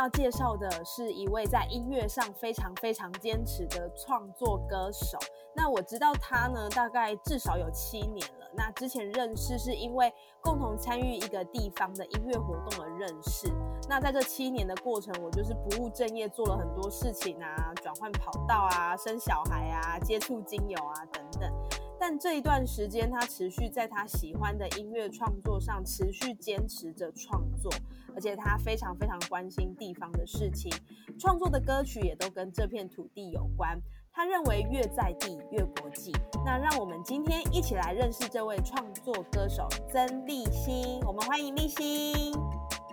[0.00, 5.18] 要介绍的是一位在音乐上非常非常坚持的创作歌手。
[5.54, 8.46] 那我知道他呢，大概至少有七年了。
[8.56, 10.10] 那之前认识是因为
[10.40, 13.52] 共同参与一个地方的音乐活动而认识。
[13.88, 21.52] 那在这七年的过程，我就是不务正业，做了很多事情啊，转换跑道啊，生小孩啊，接触精油啊等等。
[22.00, 27.70] 但这一段时间，他持续在他喜欢的音乐创作上持续坚持着创作，
[28.14, 30.72] 而且他非常非常关心地方的事情，
[31.18, 33.78] 创作的歌曲也都跟这片土地有关。
[34.10, 36.10] 他认为越在地越国际。
[36.44, 42.32] 那让我们今天一起来认识这位创作歌手曾立新，我们欢迎立新。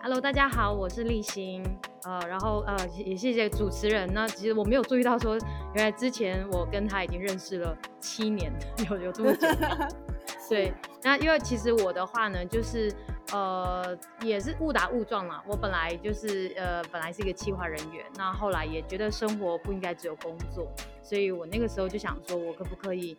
[0.02, 1.64] Hello，大家好，我是立新，
[2.03, 4.08] 呃，然后呃也谢谢主持人。
[4.14, 5.38] 那其实我没有注意到说，
[5.73, 8.53] 原来之前我跟他已经认识了七年，
[8.90, 9.48] 有有这么久。
[10.48, 10.72] 对，
[11.03, 12.94] 那因为其实我的话呢，就是
[13.34, 15.44] 呃也是误打误撞啦。
[15.45, 23.18] 我本来就是呃本来是一个企划人员，那后来也觉得生活不应该只有工作，所以我那个时候就想说，我可不可以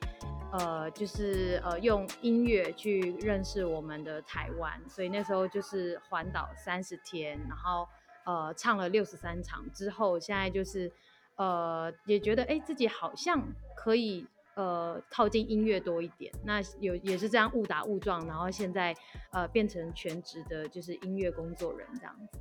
[0.52, 7.86] 呃就是呃用音乐去认识我们的台湾，所以那时候就是环岛三十天，然后
[8.24, 10.90] 呃唱了六十三场之后，现在就是
[11.36, 13.42] 呃也觉得哎自己好像
[13.76, 14.26] 可以。
[14.54, 18.92] 呃，靠近音乐多一点，那有也是这样误打误撞，然后现在
[19.30, 22.40] 呃变成全职的，就是音乐工作人这样子。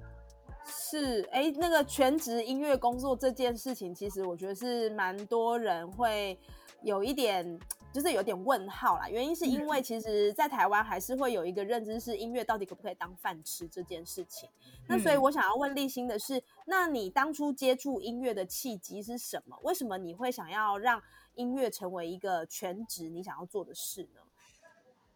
[0.65, 6.39] 是，哎，那个全职音乐工作这件事情，其实我觉得是蛮多人会
[6.81, 7.59] 有一点，
[7.93, 9.09] 就是有点问号啦。
[9.09, 14.49] 原因是因为其实，在台湾还是会有一个认知，是音乐到底可不可以当饭吃这件事情。
[14.87, 19.57] 那所以我想要问立新的是，那你当初接触音乐的契机是什么？
[19.63, 21.01] 为什么你会想要让
[21.35, 24.21] 音乐成为一个全职你想要做的事呢？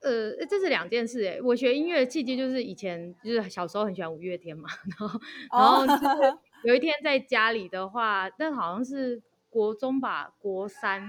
[0.02, 1.40] 呃，这是两件事哎。
[1.44, 4.68] 我学音乐的契机就是以前就是小时候很喜欢五月天嘛，
[4.98, 9.22] 然后然后有一天在家里的话，但好像是
[9.52, 11.03] 国中吧，国三，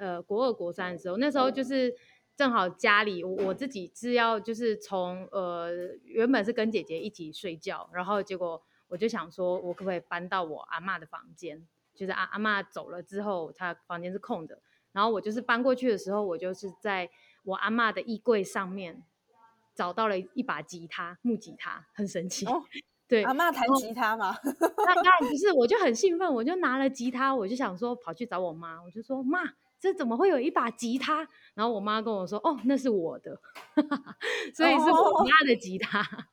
[0.00, 1.94] 呃，国二国三的时候，那时候就是
[2.34, 5.70] 正好家里我我自己是要就是从呃
[6.04, 11.66] 原本是跟姐姐一起睡觉，然后结果我就想说，我可不可以搬到我阿妈的房间？
[11.94, 14.60] 就是阿阿妈走了之后，她房间是空的，
[14.92, 17.10] 然后我就是搬过去的时候，我就是在。
[17.42, 19.02] 我阿妈的衣柜上面
[19.74, 22.44] 找到了一把吉他，木吉他，很神奇。
[22.44, 22.62] 哦、
[23.08, 24.36] 对，阿妈弹吉他嘛？
[24.44, 29.40] 那当然不是，我就很兴奋，我就拿了吉他，我就想说跑去找我妈，我就说妈，
[29.80, 31.26] 这怎么会有一把吉他？
[31.54, 33.40] 然后我妈跟我说，哦，那是我的，
[34.54, 36.00] 所以是我妈的吉他。
[36.02, 36.24] 哦、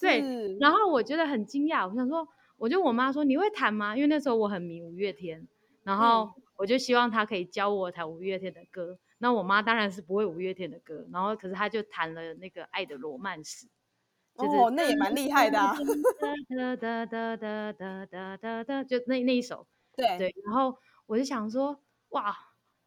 [0.00, 2.26] 对，然后我觉得很惊讶，我想说，
[2.56, 3.96] 我就我妈说你会弹吗？
[3.96, 5.46] 因为那时候我很迷五月天，
[5.82, 8.98] 然后我就希望她可以教我弹五月天的歌。
[9.18, 13.66] 那我妈当然是不会五月天的歌，然后可是她就弹了那个《爱的罗曼史》，
[14.36, 15.74] 就是、哦，那也蛮厉害的啊！
[16.76, 20.34] 哒哒哒哒哒哒哒哒，就那那一首， 对对。
[20.44, 20.76] 然后
[21.06, 21.80] 我就想说，
[22.10, 22.36] 哇，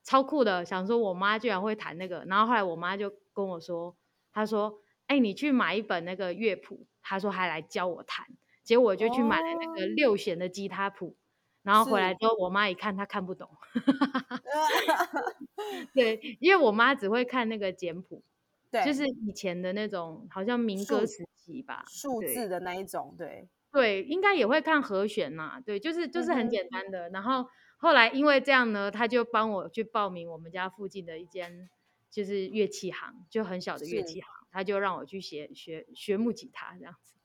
[0.09, 0.65] 超酷的！
[0.65, 3.95] 想说我妈居然会弹那个，然后后来我妈就跟我说，
[4.33, 8.25] 她说：“哎、欸，你去买一本那个乐谱。”她说还来教我弹，
[8.63, 11.15] 结果我就去买了那个六弦的吉他谱。
[11.61, 13.47] 然后回来之后，我妈一看，她看不懂。
[15.93, 18.23] 对，因为我妈只会看那个简谱，
[18.71, 27.09] 对，就是以前的那种，好像民歌时期吧，数字的那一种，对，对，应该也会看和弦呐，对，就是就是很简单的。
[27.09, 27.47] 嗯、然后
[27.79, 31.69] 后来因为这样呢，他就帮我去报名我们家附近的一间
[32.11, 37.15] 就是乐器行，就很小的乐器行，他就让我去学学学木吉他这样子。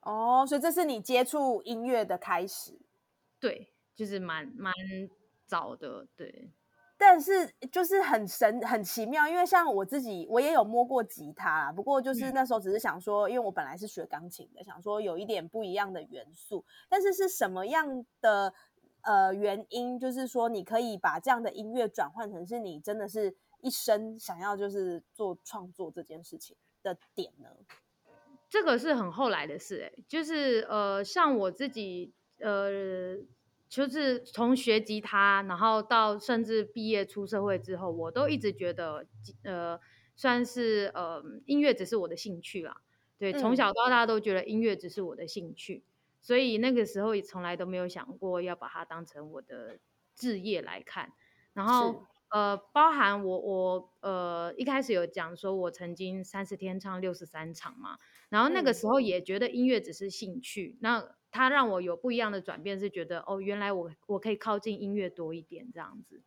[0.00, 2.80] 哦，所以这是你接触音乐的开始。
[3.38, 4.74] 对，就是蛮蛮
[5.46, 6.50] 早的，对。
[6.96, 16.62] 但是就是很神很奇妙，因为像我自己，我也有摸过吉他啦，不过就是那时候只是想说，因为我本来是学钢琴的，想说有一点不一样的元素。
[16.90, 18.52] 但是是什么样的
[19.02, 27.48] 呃原因，就是说你可以把这样的音乐转换成是你真的是一生想要就是做创作这件事情的点呢？
[28.48, 33.16] 这个是很后来的事、欸，哎，就是呃，像我自己呃，
[33.68, 39.06] 就是从学吉他，然后到甚至毕业出社会之后，我都一直觉得，
[39.44, 39.78] 呃，
[40.16, 42.82] 算是呃，音乐只是我的兴趣啦。
[43.18, 45.84] 对，从小到大都觉得音乐只是我的兴趣，
[46.20, 49.78] 所以那个时候也从来都没有想过要把它当成我的
[50.14, 51.12] 置业来看。
[51.52, 61.16] 然后呃，包含我我呃一开始有讲说我曾经三十天唱六十三场嘛，然后那个时候也觉得音乐只是兴趣，那。
[61.32, 66.24] 它让我有不一样的转变，是觉得哦，原来我我可以靠近音乐多一点这样子，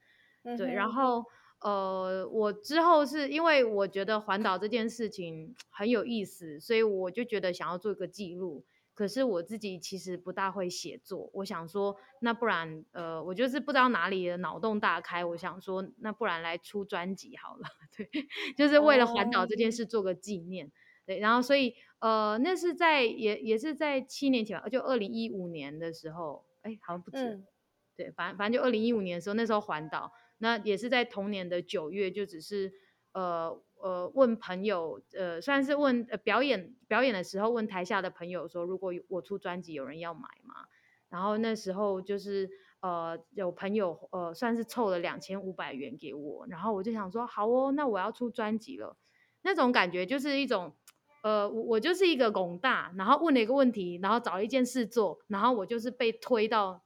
[0.55, 0.73] 对。
[0.73, 1.25] 然后
[1.59, 8.63] 呃，我之后是因为我觉得环岛这件事情很有意思，所以我就觉得想要做一个记录。
[8.93, 17.67] 可是我自己其实不大会写作，我想说，那不然呃，我就是不知道哪里的脑洞大开，我想说，那不然来出专辑好了，
[17.97, 18.07] 对，
[18.55, 20.71] 就是为了环岛这件事做个纪念。
[21.05, 27.43] 对，然后所以呃，那是在也也是在七年前吧，就二零一五年的时候，哎，好像不止，
[27.97, 32.71] 对，反正反正就二零一五年的时候，那时候环岛，那也是在同年的九月，就只是
[33.11, 40.55] 呃呃问朋友，呃算是问呃表演表演的时候问台下的朋友说，如果我出专辑，有人要买吗？
[41.09, 42.49] 然后那时候就是
[42.79, 48.97] 呃有朋友呃算是凑了两千五百元给我，然后我就想说，好哦，那我要出专辑了，
[49.43, 50.73] 那种感觉就是一种。
[51.25, 56.83] 呃，我我就是一个拱大，然后问了一个问题，然后找一件事做，然后我就是被推到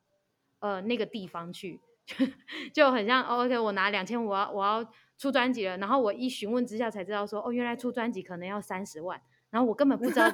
[0.59, 1.79] 呃那个地方去，
[2.71, 9.19] 就很像 OK，我拿两千五，我要我要出专辑了，然后我一询问之下才知道说，哦，原来出专辑可能要三十万，
[9.49, 10.31] 然后我根本不知道，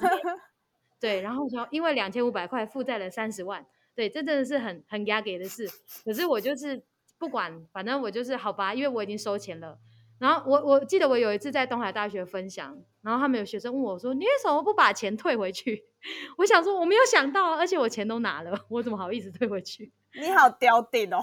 [0.99, 3.65] 对，然后说因为两千五百块负债了三十万，
[3.95, 5.69] 对，这真的是很很压给的事，
[6.03, 6.83] 可是我就是
[7.17, 9.79] 不管，反正我就是好吧，因为我已经收钱了。
[10.19, 15.83] 然后我我记得我有一次在东海大学分享，然后他们有学生问我说：“你为什么不把钱退回去？”
[16.37, 19.91] 我想说我没有想到，而且我钱都拿了，我怎么好意思退回去？
[20.21, 21.19] 你好刁顶哦！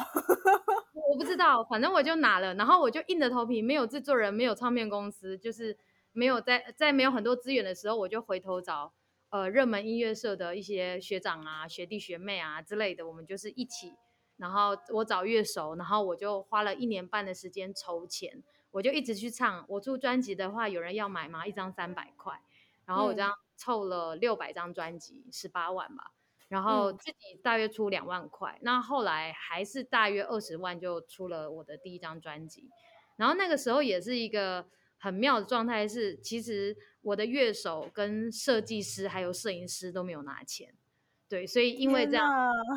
[1.08, 5.76] 我不知道，反正我就拿了，然后我就硬着头皮，没有制作人，没有唱片公司，就是
[6.12, 8.92] 没有在在没有很多资源的时候，我就回头找
[9.30, 13.94] 呃热门音乐社的一些学长啊、学弟学妹啊之类的，我们就是一起，
[14.36, 18.42] 然后我找乐手，然后我就花了一年半的时间筹钱。
[18.72, 19.64] 我就一直去唱。
[19.66, 21.44] 我出专辑的话，有人要买吗？
[21.44, 22.40] 一张三百块，
[22.86, 26.12] 然后我这样凑了六百张专辑，十八万吧。
[26.50, 32.68] 然后自己大约出两万块，那后来还是大约二十万就出了我的第一张专辑。
[33.16, 34.66] 然后那个时候也是一个
[34.98, 40.74] 很妙的状态，是其实我的乐手、跟设计师还有摄影师都没有拿钱，
[41.28, 42.28] 对，所以因为这样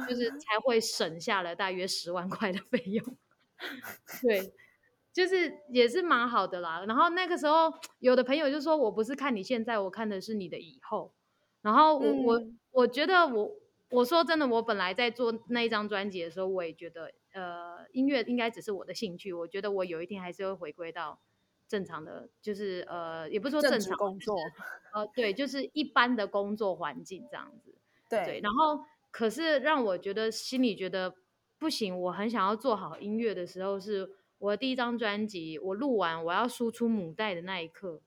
[0.07, 3.17] 就是才会省下了大约十万块的费用，
[4.21, 4.53] 对。
[5.13, 11.13] 就是也是蛮好的啦，然后那个时候有的朋友就说我不是看你现在，我看的是你的以后。
[11.61, 12.41] 然后我我
[12.71, 13.55] 我觉得我
[13.93, 19.31] 我说真的，我本来在做那一张专辑的时候，我也觉得呃音乐应该只是我的兴趣。
[19.31, 21.19] 我觉得我有一天还是会回归到
[21.67, 24.35] 正常的，就是呃也不是说正常工作，
[24.95, 27.75] 呃对，就是一般的工作环境这样子。
[28.09, 31.13] 对，然后可是让我觉得心里觉得
[31.59, 34.09] 不行，我很想要做好音乐的时候是。
[34.39, 38.01] 我第一张专辑，我录完我要输出母带的那一刻，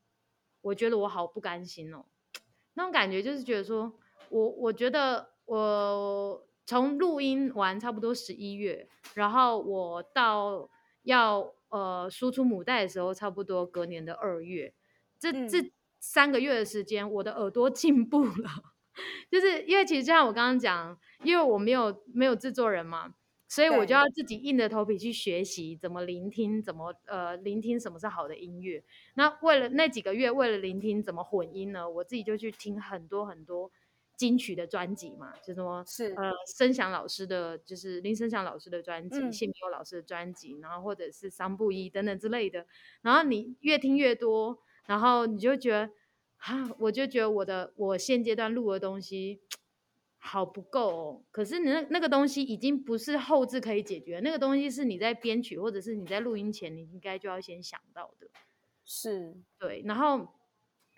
[0.60, 2.04] 我觉得我好不甘心哦。
[2.74, 3.94] 那种感觉就是觉得说，
[4.28, 10.68] 我我觉得我从录音完差不多十一月，然后我到
[11.02, 14.74] 要呃输出母带的时候，差不多隔年的二月，
[15.18, 18.50] 这这三个月的时间，我的耳朵进步了，
[19.30, 23.14] 就是因为其实就像我刚刚讲，因为我没有没有制作人嘛。
[23.48, 28.82] 所以我就要自己硬着头皮去学习怎么聆听，怎么呃聆听什么是好的音乐。
[29.14, 31.88] 那为了那几个月，为了聆听怎么混音呢？
[31.88, 33.70] 我自己就去听很多很多
[34.16, 42.66] 金曲的专辑嘛，就什么是呃声响老师的，就是林声响老师的专辑，谢明佑老师的专辑，然后或者是桑布衣等等之类的。
[43.02, 45.90] 然后你越听越多，然后你就觉得
[46.38, 49.40] 啊，我就觉得我的我现阶段录的东西。
[50.18, 58.26] 好不够哦，可是你那那个东西已经不是后置可以解决，那个东西是你在编曲或者是你在录音前，你应该就要先想到的。
[58.84, 59.84] 是，对。
[59.84, 60.26] 然后，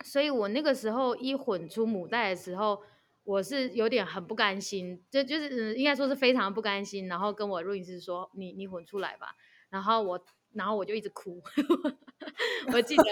[0.03, 2.83] 所以我那个时候一混出母带的时候，
[3.29, 7.09] 我是有点很不甘心，就就是应该说是非常不甘心。
[7.09, 9.37] 然后跟我录音师说：“你你混出来吧。”
[9.69, 11.43] 然后我然后我就一直哭，
[12.73, 13.03] 我记得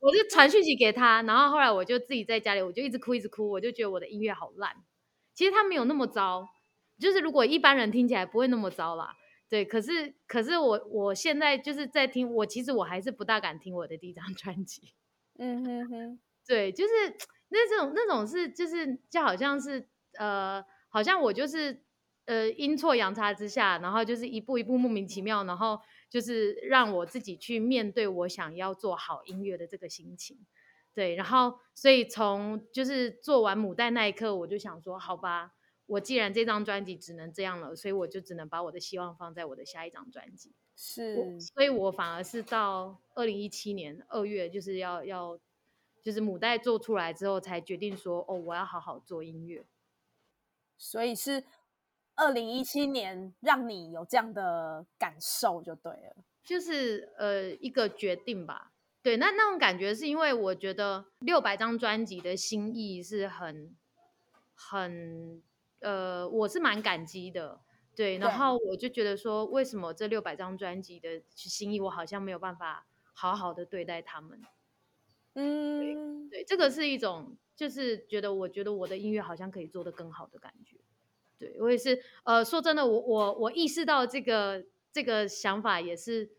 [0.00, 4.74] 我就传讯息给他，然后后来我就自己在家里，我就一直哭一直哭，我就觉得我的音乐好烂。
[5.36, 6.48] 其实他没有那么糟，
[6.98, 9.14] 就是如果一般人听起来不会那么糟啦。
[9.48, 14.92] 对，可是可是我我现在就是在听，我其实我还是不大敢听我的第一张专辑。
[15.38, 17.16] 嗯哼哼， 对，就是
[17.50, 19.88] 那这种那种是就是就好像是
[20.18, 21.84] 呃，好像我就是
[22.24, 25.78] 呃阴错阳差之下，然后就是一步一步莫名其妙，然后
[26.08, 30.46] 就是让我自己去面对我想要做好音乐的这个心情。
[30.92, 35.52] 对，然后所以从就是做完母带那一刻，我就想说，好吧，
[35.86, 40.52] 我既然这张专辑只能这样了，所以我就只能把我的希望放在我的下一张专辑。
[40.74, 45.38] 是，所以我反而是到二零一七年二月，就是要要
[46.02, 49.64] 就是母带做出来之后，才决定说，哦，我要好好做音乐。
[50.76, 51.44] 所以是
[52.14, 58.72] 二零一七年让你有这样的感受就对了，就是呃一个决定吧。
[59.02, 63.74] 对，那那种感觉是因为我觉得六百张专辑的心意是很
[64.54, 65.42] 很
[65.80, 67.60] 呃，我是蛮感激的。
[67.94, 74.40] 对，然后我就觉得说，为什么这六百张专辑的心意，我好像没有办法好好的对待他们？
[75.34, 80.76] 嗯，对，这个是一种，就是觉得我觉得我的音乐好像可以做得更好的感觉。
[81.38, 86.30] 对我也是，呃，说真的，我我我意识到这个这个想法也是。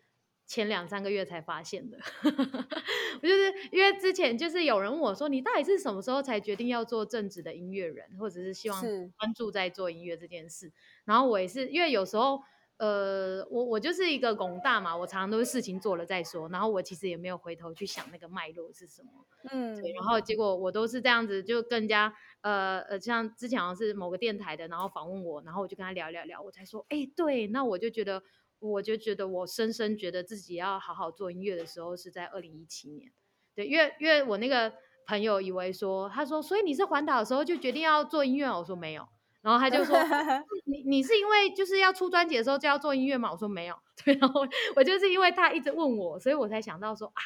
[0.47, 8.81] 前两三个月才发现的， 我就是因为之前就是有人问我说，你到底是什么时候才决定要做正直的音乐人，或者是希望
[9.17, 10.73] 关注在做音乐这件事？
[11.05, 12.41] 然后我也是因为有时候，
[12.81, 19.11] 呃，我我就是一个拱大嘛，我常常都是事情做了再说，然后我其实也没有回头去想那个脉络是什么，
[19.51, 22.11] 嗯，对，然后结果我都是这样子，就更加
[22.41, 28.23] 呃呃，像之前好像是某个电台的，然后访问我，然后我就跟他聊聊聊，我才说，哎，对，那我就觉得。
[28.63, 33.11] 我就觉得，我深深觉得自己要好好做音乐的时候是在二零一七年，
[33.55, 34.71] 对，因为因为我那个
[35.07, 38.47] 朋友以为说，他说，所以你是环岛的时候就决定要做音乐？
[38.55, 39.07] 我说没有，
[39.41, 39.95] 然后他就说，
[40.65, 43.31] 你你是因为就是要出专辑的时候就要做音乐吗？
[43.31, 44.41] 我说没有， 对，然后
[44.75, 47.21] 我就是因为他一直问我，所以我才想到说啊，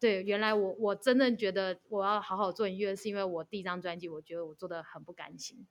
[0.00, 5.66] 对，原来我我真的觉得我要好好做音乐，是因为我第一张专辑，我觉得我做的很不甘心。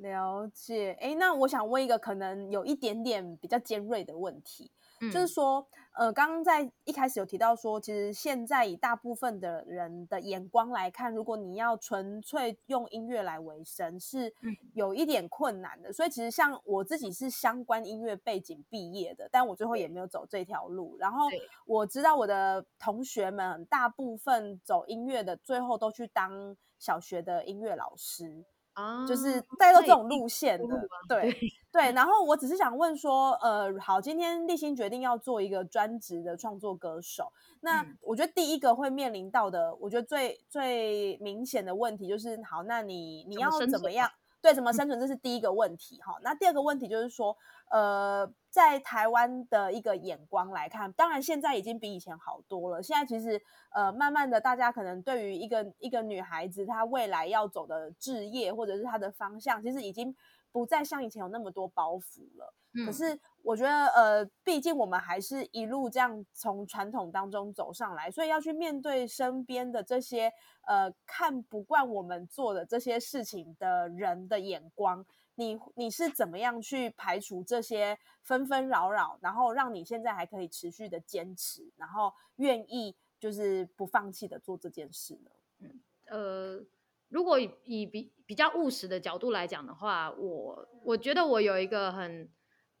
[0.00, 4.70] 了解，哎，那我想问一个可能有一点点比较尖锐的问题，
[5.12, 5.66] 就是说，
[5.96, 14.32] 呃，刚刚在一开始有提到说，其实现在以大部分的人的眼光来看，如果你要纯粹用音乐来为生，是
[14.74, 15.92] 有一点困难的。
[15.92, 20.96] 所以其实像我自己是相关音乐背景毕业的，但我最后也没有走这条路。
[20.98, 21.26] 然后
[21.66, 28.44] 我知道我的同学们大部分走音乐的，最后都去当小学的音乐老师。
[28.74, 31.34] 啊，就是带到这种路线的，对
[31.72, 31.92] 对。
[31.92, 44.10] 然后我只是想问说，呃，好，今天立新决定要做一个专职的创作歌手，那我觉得第一个会面临到的，我觉得最最明显的问题就是，好，那你你要怎么样？
[44.44, 45.00] 对，怎么生存？
[45.00, 46.18] 这是第一个问题哈。
[46.20, 47.34] 那第二个问题就是说，
[47.70, 52.82] 呃，在台湾的一个眼光来看，当然现在已经比以前好多了。
[52.82, 53.40] 现在其实，
[53.74, 60.14] 呃，慢慢的，大家可能对于一个一个女孩子她未来要走的置业或者是她的方向，其实已经。
[60.54, 62.54] 不再像以前有那么多包袱了。
[62.86, 70.32] 可是我觉得，呃，毕竟我们还是一路这样从传统当中走上来，所以要去面对身边的这些
[70.66, 85.30] 呃看不惯我们做的这些事情的人的眼光，你你是怎么样去排除这些纷纷扰扰，然后让你现在还可以持续的坚持，然后愿意就是不放弃的做这件事呢？
[85.60, 86.64] 嗯，呃。
[87.10, 92.28] 如果以比比较务实的角度来讲的话，我我觉得我有一个很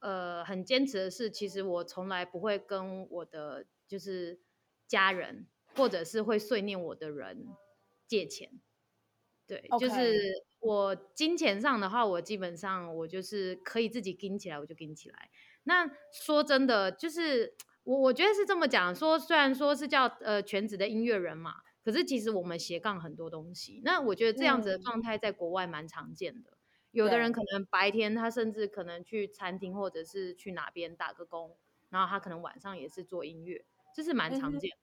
[0.04, 4.38] 呃很坚持的是，其实我从来不会跟我的就是
[4.86, 7.46] 家人或者是会碎念我的人
[8.06, 8.60] 借钱。
[9.46, 10.14] 对，就是
[10.60, 15.30] 我金钱上的话，我基本上我就是可以自己跟起来，我就跟起来。
[15.64, 21.54] 那说真的，就是我我觉得是这么讲，说虽然说是叫呃全职的音乐人嘛。
[21.84, 26.53] 可是其实我们斜杠很多东西，那我觉得这样子的状态在国外蛮常见的。
[26.94, 31.56] 有的人可能白天他甚至可能去餐厅或者是去哪边打个工，
[31.90, 34.76] 然后他可能晚上也是做音乐，这是蛮常见的。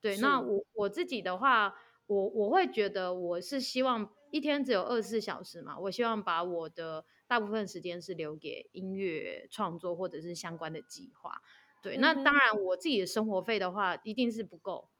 [0.00, 1.74] 对，那我我自己的话，
[2.06, 11.40] 我我会觉得我是希望一天只有二十四小时嘛，我希望把我的大部分时间是留给音乐创作或者是相关的计划。
[11.82, 14.90] 对，那当然我自己的生活费的话一定是不够。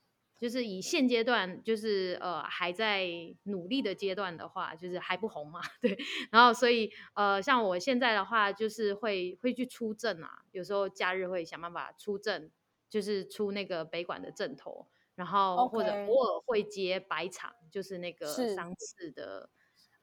[0.44, 3.08] 就是以现阶段，就是呃还在
[3.44, 5.96] 努力的阶段的话，就是还不红嘛， 对。
[6.30, 12.50] 然后所以呃像我现在的话，就是会会去出证啊，有时候假日会想办法出证，
[12.90, 19.48] 就是出那个北管的阵头，然后或者偶尔会接白场，就是那个商次的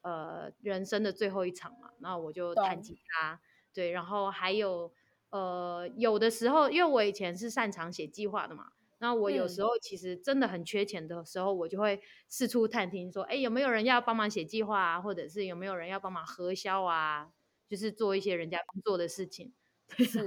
[0.00, 3.40] 呃人生的最后一场嘛，然后我就弹吉他，
[3.72, 3.92] 对。
[3.92, 4.92] 然后还有
[5.30, 8.72] 呃有的时候，因为我以前是擅长写计划的嘛。
[9.02, 17.32] 那我有时候其实真的很缺钱的时候，我就会四处探听，说，哎，有没有人要帮忙写计划啊，或者是有没有人要帮忙核销啊？
[17.68, 19.52] 就是做一些人家不做的事情。
[19.88, 20.24] 是，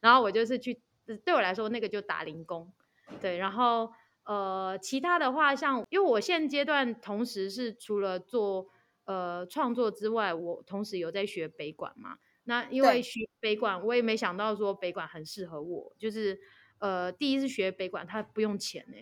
[0.00, 0.80] 然后我就是去，
[1.26, 2.72] 对我来说那个就打零工。
[3.20, 3.92] 对，然后
[4.24, 8.68] 呃，其他的话，像因为我现阶段同时是除了做
[9.04, 12.16] 呃创作之外，我同时有在学北管嘛。
[12.44, 15.92] 那因为学北管，我也没想到说北管很适合我。
[15.98, 16.40] 就是
[16.78, 18.96] 呃，第一次学北管，它不用钱呢，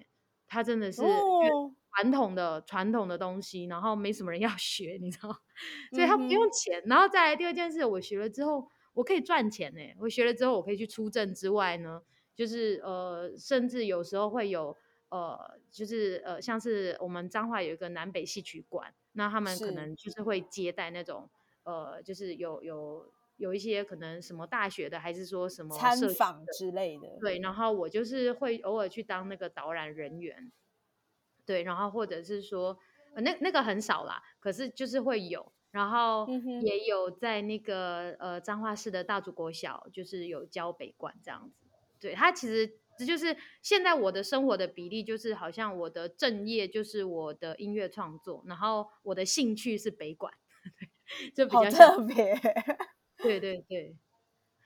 [0.47, 1.03] 它真的是
[1.95, 5.31] 传统的传统的东西，然后没什么人要 学，你知道，
[5.93, 6.83] 所以它不用钱。
[6.87, 9.81] 然后再来第二件事，我学了之后，我可以赚钱呢。
[10.01, 12.03] 我学了之后，我可以去出证之外呢。
[12.35, 14.77] 就是呃，甚至有时候会有
[15.09, 15.39] 呃，
[15.71, 21.31] 就是呃，像是我们彰化有一个南北戏曲馆，那他们可能就是会接待那种
[21.63, 27.19] 呃，就是有有有一些可能什么大学的，还是说什么参访之类的。
[27.21, 30.53] 对，然后我就是会偶尔去当那个导览人员，
[31.45, 32.79] 对，然后或者是说
[33.17, 36.27] 那那个很少啦，可是就是会有，然后
[36.63, 41.67] 也有在那个呃彰化市的大竹国小，就是有教北管这样子。
[42.01, 50.33] 对他其实这就是现在我的生活的比例，就是好像我的正业就是我的音乐创作，然后我的兴趣是北管，
[51.35, 52.39] 就比较特别。
[53.25, 53.97] 对对对，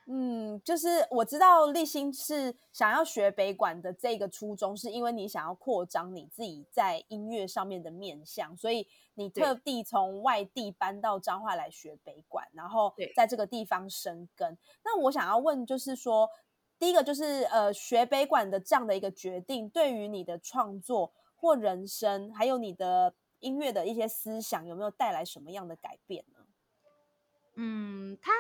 [0.07, 14.59] 嗯，就是我知道立新是想要学北管的这个初衷，是因为你想要扩张你自己在音乐上面的面向，所以你特地从外地搬到彰化来学北管，然后在这个地方生根。
[14.85, 16.29] 那我想要问，就是说。
[16.81, 26.38] 第一个就是呃，学北管的这样的一个决定，对于你的创作或人生，还有你的音乐的一些思想，有没有带来什么样的改变呢？
[27.61, 28.31] 嗯，他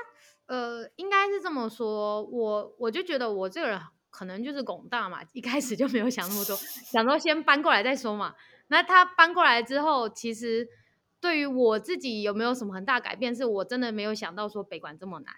[0.46, 8.36] 呃，应该是这么说，我我就觉得我这个人可能就是拱大嘛，一开始就没有想那么多，想说先搬过来再说嘛。
[8.68, 10.68] 那他搬过来之后，其实
[11.20, 15.34] 对于我自己有没有什么很大改变，是我真的没有想到说北管这么难。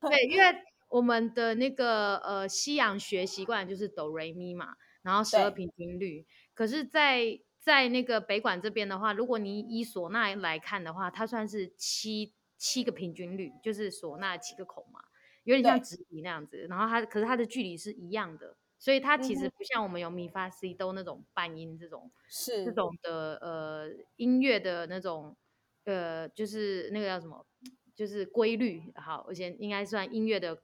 [0.00, 6.26] 对，因为我们的那个呃西洋学习惯就是哆瑞咪嘛，然后十二平均律。
[6.54, 15.00] 可是，在在那个北管这边的话，如果你以唢呐来看的话，它算是七七个平均律，就是唢呐七个孔嘛，
[15.42, 16.64] 有点像直笛那样子。
[16.70, 25.36] 然后它可是它的距离是一样的，所以它其实不像我们有咪发 C 都那种半音这种是这种的呃音乐的那种
[25.86, 27.44] 呃就是那个叫什么？
[27.96, 30.56] 就是规律好，而且应该算音乐的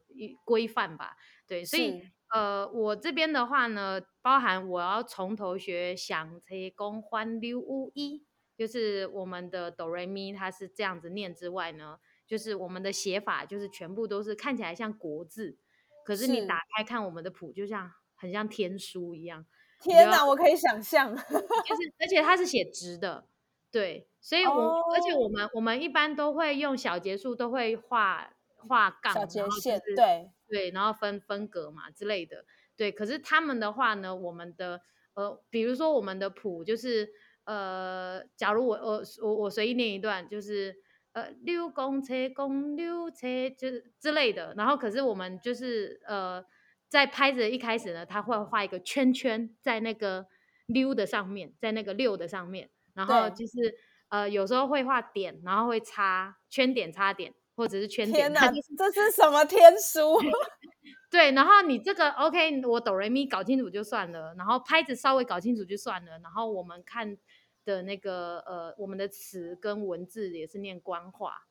[0.45, 1.17] 规范吧。
[1.49, 2.01] 对，所以
[2.33, 8.25] 呃，我这边的话呢，包含我要从头学响车公欢六五一，
[8.57, 15.59] 就是我们的哆瑞咪，它是这样子念之外呢，就是我们的写法就是全部都是看起来像国字，
[16.05, 19.45] 可是你打开看我们的谱，就像很像天书一样。
[19.81, 23.27] 天哪，我可以想象，就是而且它是写直的。
[23.71, 32.45] 对，所以，我而且我们我们一般都会用小节数，都会画画杠，小节线，对对，然后分分格嘛之类的。
[32.77, 34.83] 对，可是他们的话呢，我们的
[35.15, 37.09] 呃，比如说我们的谱就是
[37.45, 40.77] 呃，假如我我我我随意念一段，就是
[41.13, 46.45] 呃六公车公六车就是之类的，然后可是我们就是呃，
[46.89, 50.27] 在拍子一开始呢，他会画一个圈圈在那个
[50.67, 52.69] 溜的上面，在那个六的上面。
[52.95, 53.75] 然后就是
[54.11, 58.31] 呃，有时候会画点，然后会插圈点、插点，或者是圈点。
[58.31, 60.19] 天哪，这是什么天书？
[61.11, 67.17] 对，然后你这个 OK，我哆瑞咪搞清楚就算了，然后拍子稍微搞清楚就算了，然后我们看
[67.65, 71.47] 的那个呃，我们的词跟文字也是念官话。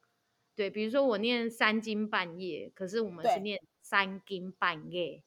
[0.55, 5.23] 对，比如说我念三更半夜，可是我们是念三更半夜，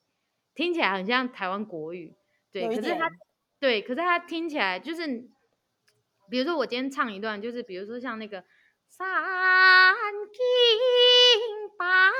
[0.55, 2.15] 听起来很像台湾国语。
[2.51, 3.11] 对，可是它
[3.59, 5.29] 对，可是它听起来就是。
[6.31, 8.43] 比如说我今天唱一段，就是比如说像那个
[8.97, 9.05] 三
[10.13, 10.39] 更
[11.77, 12.13] 半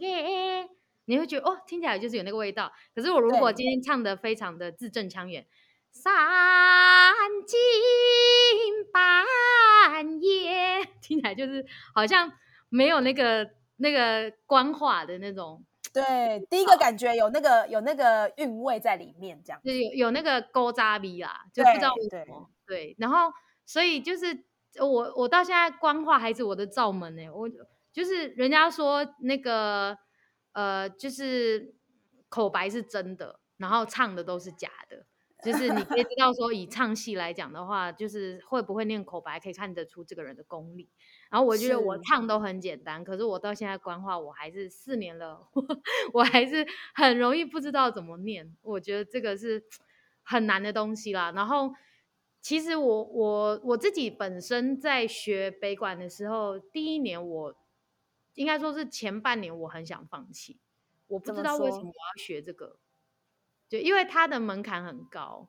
[0.00, 0.68] 夜，
[1.06, 2.72] 你会觉得哦，听起来就是有那个味道。
[2.94, 5.44] 可是我如果今天唱的非常的字正腔圆，
[5.90, 6.14] 三
[7.40, 12.30] 更半夜，听起来就是好像
[12.68, 15.64] 没有那个那个官话的那种。
[15.92, 22.48] 对，第一个感觉有那个有那个韵味在里面，这样就有有那个勾扎味啦，就不知道为什么。
[22.64, 23.32] 对，然后
[23.66, 24.44] 所以就是
[24.80, 27.48] 我我到现在官话还是我的罩门呢，我
[27.92, 29.96] 就是人家说那个
[30.52, 31.74] 呃，就是
[32.28, 35.06] 口白是真的，然后唱的都是假的，
[35.44, 40.88] 就是你可以知道说以唱戏来讲的话，就是会不会念口白可以看得出这个人的功力。
[41.30, 45.46] 然后我觉得我唱都很简单，可是我到现在官话我还是四年了，
[46.12, 49.62] 我还是很容易不知道怎么念，我觉得这个是
[50.22, 51.30] 很难的东西啦。
[51.30, 51.72] 然后。
[52.44, 57.54] 其实我我我自己本身在学北管的时候，第一年我
[58.34, 60.60] 应该说是前半年我很想放弃，
[61.06, 62.76] 我不知道为什么我要学这个，
[63.66, 65.48] 就因为它的门槛很高。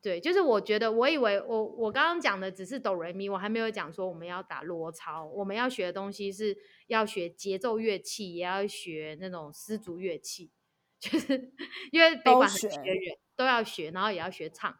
[0.00, 6.56] 对，就是我觉得，我以为我我刚刚讲的只是哆瑞咪，我还没有讲说我们要打锣操，我们要学的东西是
[6.86, 10.50] 要学节奏乐器，也要学那种丝竹乐器，
[10.98, 11.52] 就是
[11.92, 14.74] 因为北管很缺人，都要学，然后也要学唱。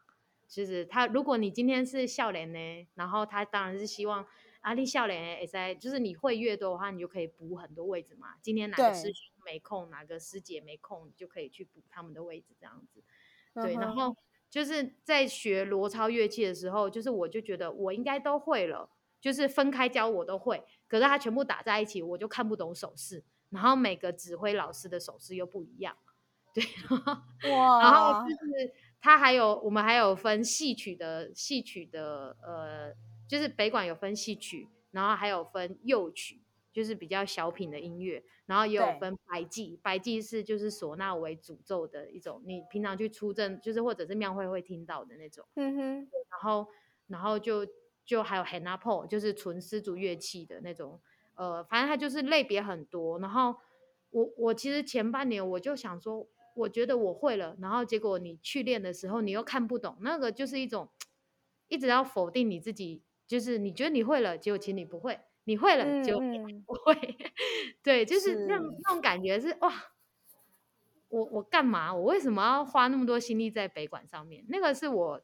[0.55, 4.25] 就是他，如果你今天是笑脸呢，然后他当然是希望
[4.61, 8.35] 阿丽笑脸也在，就是你会越多的话，你就可以补很多位置嘛。
[8.40, 13.03] 今天哪个师兄没空，哪个师姐没空，你就可以去补他们的位置，这样子。
[13.55, 14.17] 对，然后。
[14.51, 18.88] 就是在学罗超乐器的时候，就是我就觉得我应该都会了，
[19.21, 25.97] 就是分开教我都会，可是他全部打在一起，我就看不懂手势，然后每个指挥老师的手势又不一样，
[26.55, 26.62] 对，
[27.51, 28.73] 哇，然后就是
[29.05, 32.95] 他还有我们还有分戏曲的戏曲的，呃，
[33.29, 36.40] 就是北管有分戏曲，然后还有分幼曲。
[36.73, 45.47] 就是比较小品的音乐，然后也有分白记，白记是就是唢呐为主奏的一种，你平常去出阵就是或者是庙会会听到的那种。
[45.55, 45.95] 嗯哼。
[46.01, 46.67] 然后，
[47.07, 47.64] 然后就
[48.05, 51.01] 就还有 a p o 就是纯丝竹乐器的那种，
[51.37, 53.21] 呃，反正它就是类别很多。
[53.21, 53.55] 然后
[54.11, 60.88] 我我其实前半年我就想说，我觉得我会了，然后结果你去练的时候你又看不懂，那个就是一种
[61.69, 65.21] 一直要否定你自己，就是你觉得你会了，结果其实你不会。
[65.47, 66.19] 你会了就
[66.64, 66.95] 不会，
[67.85, 69.71] 对，就是那那种感觉是哇，
[71.11, 71.95] 我我干嘛？
[71.95, 74.43] 我为什么要花那么多心力在北管上面？
[74.49, 75.23] 那个是我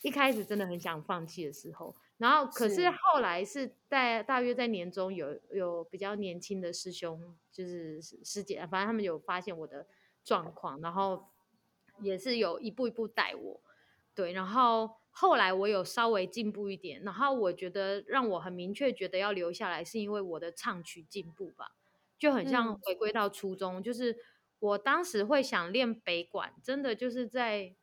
[0.00, 1.94] 一开始真的很想放弃的时候。
[2.18, 9.86] 然后可是后来是在大约在年中有有比较年轻的师兄，就是师姐，反正他们有发现我的
[10.24, 11.28] 状况，然后
[12.00, 13.60] 也是有一步一步带我，
[14.14, 14.96] 对，然后。
[15.14, 21.72] 后来我有稍微进步一点，然后我觉得让我很明确觉得要留下来，是因为我的唱曲进步吧，
[22.18, 24.16] 就很像回归到初中，就是
[24.58, 27.76] 我当时会想练北管，真的就是在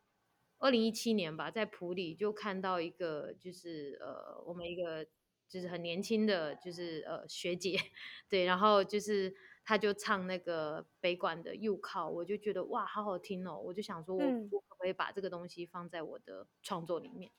[0.58, 5.06] 二零一七年吧，在普里就看到一个，就是呃，我们一个
[5.48, 7.78] 就是很年轻的就是呃学姐，
[8.28, 9.32] 对，然后就是。
[9.64, 13.56] 他就唱那个北管的右靠，我就觉得哇，好好听哦！
[13.56, 17.30] 我就想说，我我可不可以把这个东西放在我的创作里面？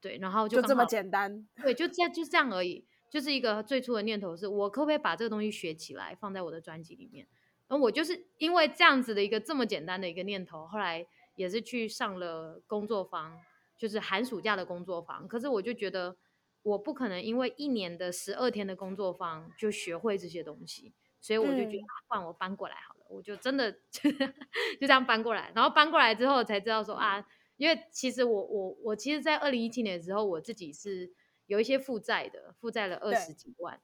[0.00, 7.26] 对，然后就这么简单，对，就这就这样而已，就是一个最初的念头，是我可不可以把这个东西学起来，放在我的专辑里面？
[7.68, 13.38] 然后我就是因为这样子的一个这么简单的一个念头，后来也是去上了工作坊，
[13.76, 15.28] 就是寒暑假的工作坊。
[15.28, 16.16] 可是我就觉得，
[16.62, 20.94] 我不可能因为一年的十二天的工作坊就学会这些东西。
[21.20, 24.10] 所以我就觉得，换我搬过来好了，我就真的 就
[24.80, 25.52] 这样搬过来。
[25.54, 27.24] 然后搬过来之后才知道说啊，
[27.56, 31.12] 因为其实我我我其实，在二零一七年的时候，我自己是
[31.46, 33.80] 有一些负债的，负债了二十几万。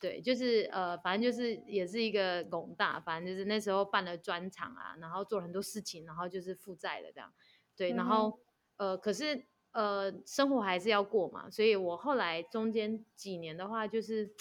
[0.00, 7.32] 对，就是呃，反正就是也是一个拱大，反正就是那时候办了专场啊，然后做了很多事情，然后就是负债了这样。
[7.76, 8.38] 对，然后
[8.76, 14.32] 呃，可是呃，生活还是要过嘛，所以我后来中间几年的话就是。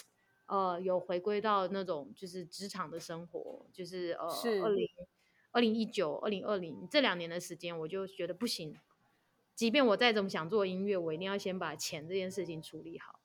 [0.48, 4.28] 呃，有回归到那种就是职场的生活，就是呃，
[4.64, 4.88] 二零
[5.52, 8.76] 二零一九、二零二零这两年的时间，我就觉得不行。
[9.56, 13.20] 即便我再怎么想做音乐，我一定要先把钱这件事情处理好。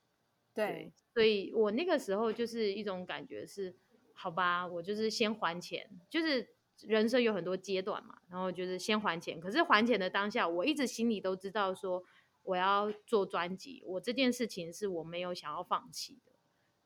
[0.55, 3.77] 对，所以我那个时候就是一种感觉是，
[4.15, 9.39] 好吧，我就是先还钱，就是人生有很多阶段嘛，然后就是先还钱。
[9.39, 12.03] 可是还钱的当下，我一直心里都知道说，
[12.43, 16.32] 我要做专辑，我这件事情是我没有想要放弃的。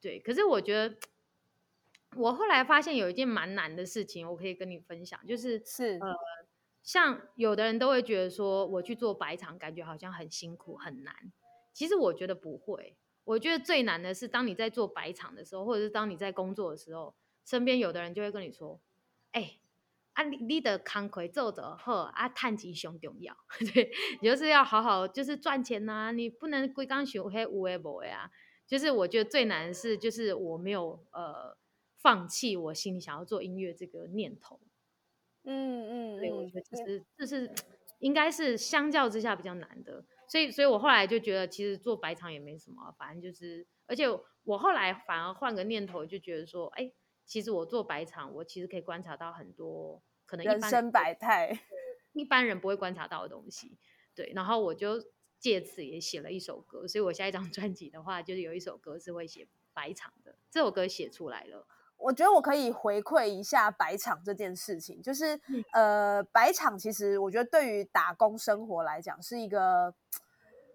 [0.01, 0.97] 对，可是我觉得，
[2.17, 6.15] 我后来发现有一件蛮难的事情，我可以跟你分享，就是是呃，
[6.83, 11.15] 像有的人都会觉得说，我去做白场，感觉好像很辛苦很难。
[11.73, 18.81] 其实我觉得不会，我觉得最难的是当你在做白场的时候，或者是当你在工作的时候，身边有的人就会跟你说，
[19.33, 19.59] 哎，
[20.15, 23.37] 啊，你你的康亏做得好，啊，探钱上重要，
[23.75, 23.91] 对，
[24.23, 28.31] 你就是要好好就是赚钱呐，你不能归刚学黑无为无为啊。
[28.67, 31.57] 就是我觉得最难是，就是我没有呃
[31.99, 34.61] 放弃我心里想要做音乐这个念头。
[35.45, 37.49] 嗯嗯，所以，我觉得其实这是
[38.01, 40.05] 应该是相较之下比较难的。
[40.29, 44.07] 所以，所以我后来就觉得，其实做白场也没什么，反正就是，而且
[44.43, 46.93] 我后来反而换个念头，就觉得说，哎，
[47.25, 51.57] 其实我做白场，我其实可以观察到很多可能人生百态，
[52.15, 53.79] 一般人不会观察到的东西。
[54.13, 55.01] 对，然后我就。
[55.47, 60.35] 借此也写了一首歌，所以我下一张 专辑的话，就是有一首歌是会写白场的。
[60.51, 61.65] 这首歌写出来了，
[61.97, 65.41] 我觉得我可以回馈一下白场这件事情，就是
[65.73, 69.95] 呃，白场其实我觉得对于打工生活来讲是一个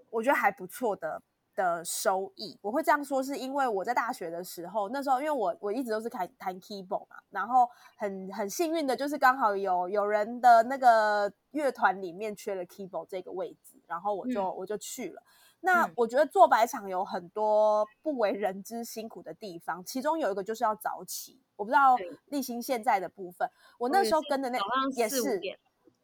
[0.10, 1.22] 我觉得还不错的
[1.54, 2.58] 的收益。
[2.62, 15.22] 我会这样说，是因为我在大学的时候，那时候因为我我一直都是弹弹 keyboard 嘛，然后很很幸运的就是刚好有有人的那个乐团里面缺了 keyboard 这个位置，然后我就、我就去了。
[15.60, 21.42] 那嗯我觉得做白场有很多不为人知辛苦的地方，其中有一个就是要早起。
[21.58, 24.58] 我不知道立新现在的部分，我我那时候跟的那
[24.96, 25.40] 也是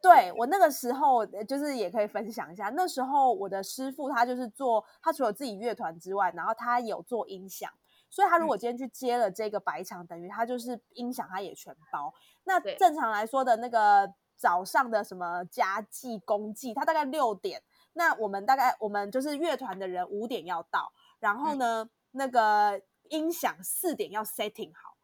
[0.00, 2.70] 对我那个时候，呃就是也可以分享一下。
[2.76, 7.68] 那时候我的师傅他就是做，他除了自己乐团之外，然后他有做音响，
[8.08, 12.14] 所以他如嗯果今天去接了这个白场，等于他就是音响他也全包。
[12.44, 17.60] 那正常来说的那个早上的什么家祭、公祭，他大概六点，
[17.98, 22.80] 那我们大概我们就是乐团的人五点要到，然后嗯呢，那个
[23.10, 24.94] 音响四点要 setting 好。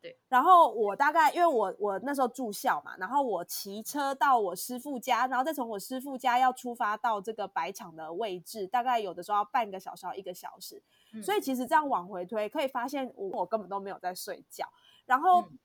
[0.00, 10.82] 对，然后我大概因为我我那时候住校嘛，然后我骑车到我师傅家，然后再从我师傅家要出发到这个白场的位置，大概有的时候要半个小时到一个小时，
[11.22, 14.66] 所以其实这样往回推，可以发现我我根本都没有在睡觉。
[15.04, 15.58] 然后，嗯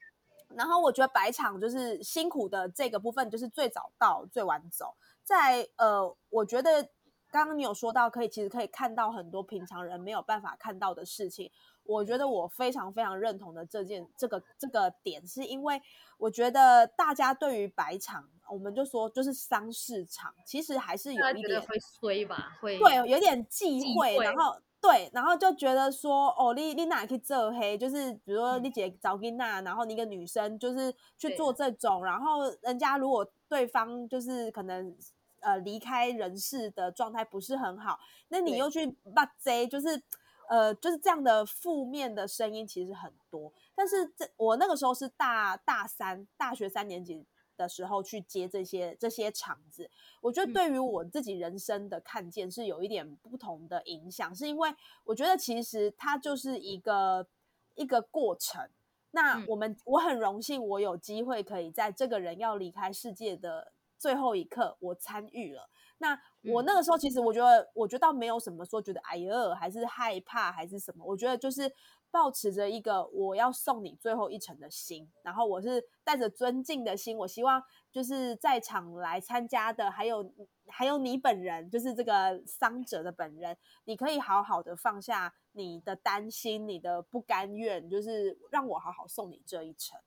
[0.56, 4.96] 然后我觉得白场就是辛苦的这个部分，就是最早到最晚走。
[5.24, 6.90] 在呃，我觉得
[7.32, 11.50] 刚刚你有说到，可以其实可以看到很多平常人没有办法看到的事情。
[11.86, 15.82] 我觉得我非常非常认同的这件这个这个点，是因为
[16.18, 22.58] 我觉得大家对于白场，我们就说就是丧事场，其实还是有一点会衰吧？
[22.62, 27.78] 会对，有点忌忌讳，然后对，然后就觉得说，哦，丽丽娜可以这黑？
[27.78, 34.98] 就是比如说嗯你姐找丽娜，然后你一个女生就是去做这种，然后人家如果对方就是可能
[35.42, 40.02] 呃离开人世的状态不是很好，那你又去骂贼，就是
[40.50, 43.54] 呃就是这样的负面的声音其实很多。
[43.76, 47.24] 但是这我那个时候是大大三，大学三年级
[47.56, 49.88] 的时候去接这些这些场子，
[50.20, 57.28] 我觉得嗯对于我自己人生的看见是有一点不同的影响，是因为我觉得其实它就是一个
[57.76, 58.68] 一个过程。
[59.16, 59.48] 那嗯。
[59.48, 65.70] 我们我很荣幸，我有机会可以在这个人要离开世界的最后一刻，我参与了。
[66.00, 66.64] 那我嗯。
[66.64, 71.72] 那个时候其实我觉得，我觉得倒没有什么说觉得哎呀，还是害怕还是什么，我觉得就是
[72.14, 77.60] 保持着一个我要送你最后一程的心，然后我是带着尊敬的心，我希望
[77.92, 80.32] 就是在场来参加的，还有
[80.68, 90.00] 还有你本人，就是这个伤者的本人，你可以好好的放下你的担心，你的不甘愿，就是让我好好送你这一程。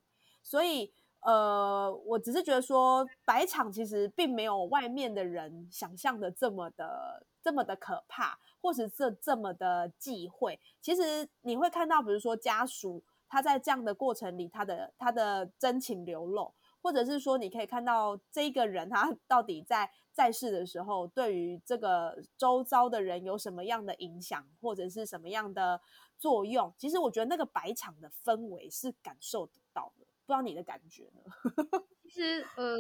[0.45, 0.95] 所以，
[1.27, 10.61] 呃，我只是觉得说，白场其实并没有外面的人想象的这么的这么的可怕，或是这这么的忌讳。
[10.81, 25.81] 其实你会看到，比如说家属他在这样的过程里，他的他的真情流露，或者是说你可以看到这个人他 到底在在世的时候，对于这个周遭的人有什么样的影响，或者是什么样的
[26.21, 26.73] 作用。
[26.79, 31.23] 其实我觉得那个白场的氛围是感受得到的，不知道你的感觉呢？
[32.03, 32.77] 其实呃，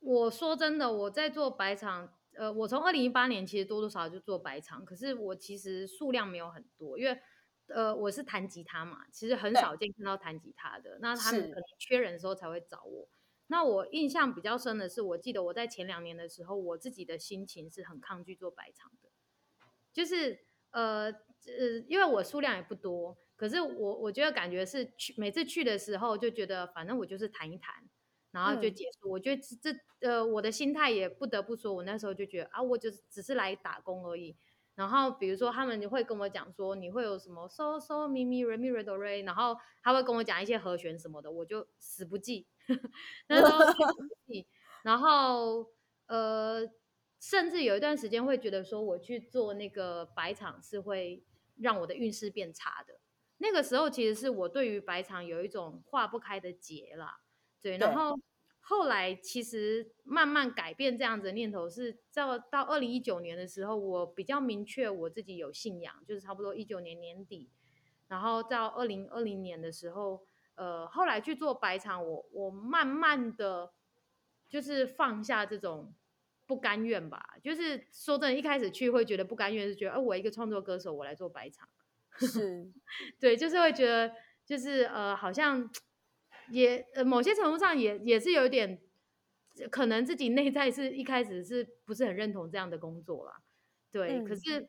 [0.00, 7.18] 我说真的，我在做白场，呃，我从二零一八年其实多多少少就做白场，可是我其实数量没有很多，因为
[7.68, 13.08] 呃我是弹吉他嘛，其实很少见看到弹吉他的，那他们可能缺人的时候才会找我。
[13.46, 19.10] 那我印象比较深的是，我记得我在前两年的时候，我自己的心情是很抗拒做白场的，
[19.92, 27.74] 就是呃呃，因为我数量也不多，可是我我觉得感觉是去每次去的时候就觉得，反正我就是谈一谈，
[28.30, 29.10] 然后就嗯结束。
[29.10, 34.36] 我觉得这这呃，我的心态也不得不说，我那时候就觉得啊，我就是只是来打工而已。
[34.74, 42.48] 然后比如说他们会跟我讲说你会有什么 so so mi mi re mi re do re，然后他会跟我讲一些和弦什么的，我就死不记，
[43.28, 44.46] 那时候就死不 记。
[44.82, 45.70] 然后
[46.06, 46.68] 呃，
[47.20, 51.24] 甚至有一段时间会觉得说我去做那个白场是会
[51.56, 52.98] 让我的运势变差的。
[53.38, 57.20] 那个时候其实是我对于白场有一种化不开的结啦，
[57.60, 58.18] 对，然后
[58.60, 67.50] 后来其实慢慢改变这样子的念头，是到到二零一九年的时候，我比较明确我自己有信仰，就是差不多一九年年底，
[68.08, 73.72] 然后到二零二零年的时候，呃，后来去做白场，我我慢慢的
[74.48, 75.92] 就是放下这种
[76.46, 81.68] 不甘愿吧，就是说真的，一开始去会觉得不甘愿，是觉得，哦、我一个创作歌手，我来做白场。
[82.20, 82.72] 是，
[83.20, 84.12] 对，就是会觉得，
[84.46, 85.68] 就是呃，好像
[86.50, 88.80] 也呃，某些程度上也也是有一点，
[89.70, 93.42] 可能自己内在是一开始是不是很认同这样的工作啦？
[93.90, 94.68] 对，可嗯是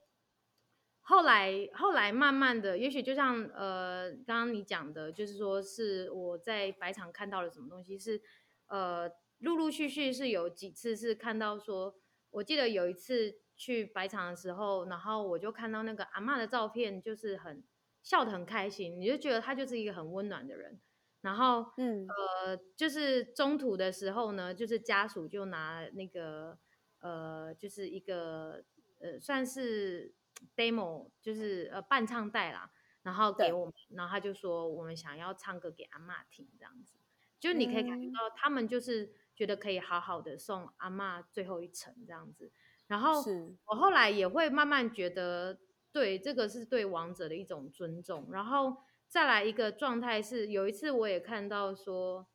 [1.02, 8.22] 后来后来慢慢的，也许就像呃刚刚你讲的，就是说是我在白场看到了什么东西，是
[8.68, 11.96] 呃陆陆续续是有几次是看到说，
[12.32, 17.64] 我记得有一次去白场的时候，然后我就看到那个阿嬷的照片，就是很
[18.04, 20.80] 笑得很开心，你就觉得她就是一个很温暖的人。
[21.22, 26.60] 然后，嗯，呃，就是中途的时候呢，就是家属就拿那个，
[27.00, 28.64] 呃，就是一个，
[29.00, 30.14] 呃，算是
[30.56, 32.70] demo，就是呃伴唱带啦，
[33.02, 37.00] 然后给我们，然后他就说我们想要唱歌给阿嬷听，这样子，
[37.40, 42.52] 就你可以感觉嗯到他们就是觉得可以好好的送阿嬷最后一程这样子。
[42.88, 43.24] 然后
[43.66, 45.60] 我后来也会慢慢觉得，
[45.92, 48.28] 对这个是对王者的一种尊重。
[48.32, 52.28] 然后再来一个状态是，有一次我也看到说，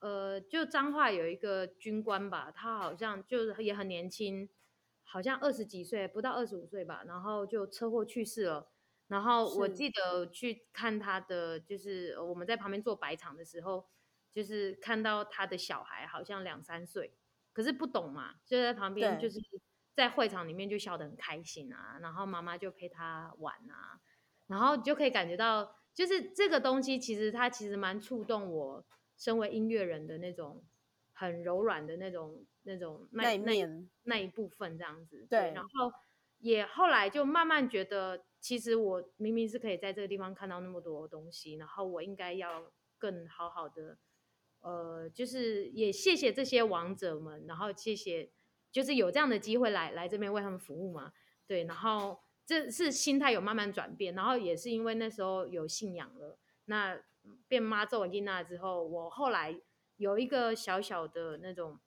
[0.00, 4.48] 呃，就彰化有一个军官吧，他好像就是也很年轻，
[5.02, 8.70] 好像二十几岁，不到二十五岁吧，然后就车祸去世了。
[9.08, 13.86] 然后我是记得去看他的，就是呃我们在旁边做白场的时候，
[14.32, 17.14] 就是看到他的小孩好像两三岁，
[17.52, 19.38] 可是不懂嘛，就在旁边就是
[19.96, 23.98] 在会场里面就笑得很开心啊，然后妈妈就陪他玩啊，
[24.46, 28.84] 然后你就可以感觉到，就是这个东西其实它其实蛮触动我
[29.16, 30.62] 身为音乐人的那种
[31.14, 35.26] 很柔软的那种那种那一那，那一部分这样子。
[35.30, 35.90] 对然后
[36.40, 43.96] 也后来就慢慢觉得，其实我明明是可以在这个地方看到那么多东西，然后我应该要更好好的，
[44.60, 48.30] 呃，就是也谢谢这些王者们，然后谢谢
[48.76, 51.10] 就是有这样的机会来来这边为他们服务嘛，
[51.46, 57.00] 对，然后这是心态有慢慢转变，然后也是因为那时候有信仰了，那
[57.48, 59.58] 变妈咒伊娜之后，我后来
[59.96, 61.80] 有一个小小的那种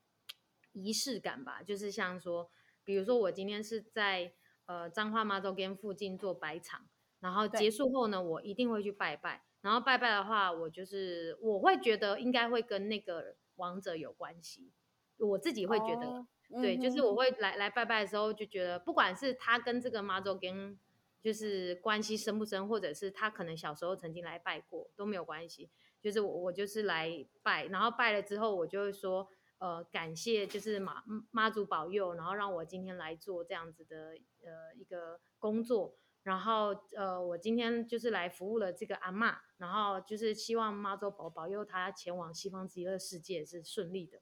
[0.71, 2.49] 仪式感吧，就是像说，
[2.84, 4.34] 比如说我今天是在
[4.65, 6.88] 呃彰化妈祖跟附近做白场，
[7.19, 9.43] 然后结束后呢，我一定会去拜拜。
[9.62, 14.71] 然后拜拜的话，我就是我会觉得应该会跟那个王者有关系，
[15.19, 17.15] 我自己会觉得，哦对，嗯就是我。
[17.15, 20.79] 会来来拜拜的时候，就觉得不管是他跟这个妈祖跟
[21.21, 25.69] 就是关系深不深，或者是他可能小时候曾经来拜过都没有关系，
[26.01, 44.21] 就是我我就是来拜，然后拜了之后，我就会说，呃，感谢就是妈妈祖保佑，然后让我今天来做这样子的呃一个工作，然后呃我今天就是来服务了这个阿嬷，然后就是希望妈祖保保佑她前往西方极乐世界是顺利的。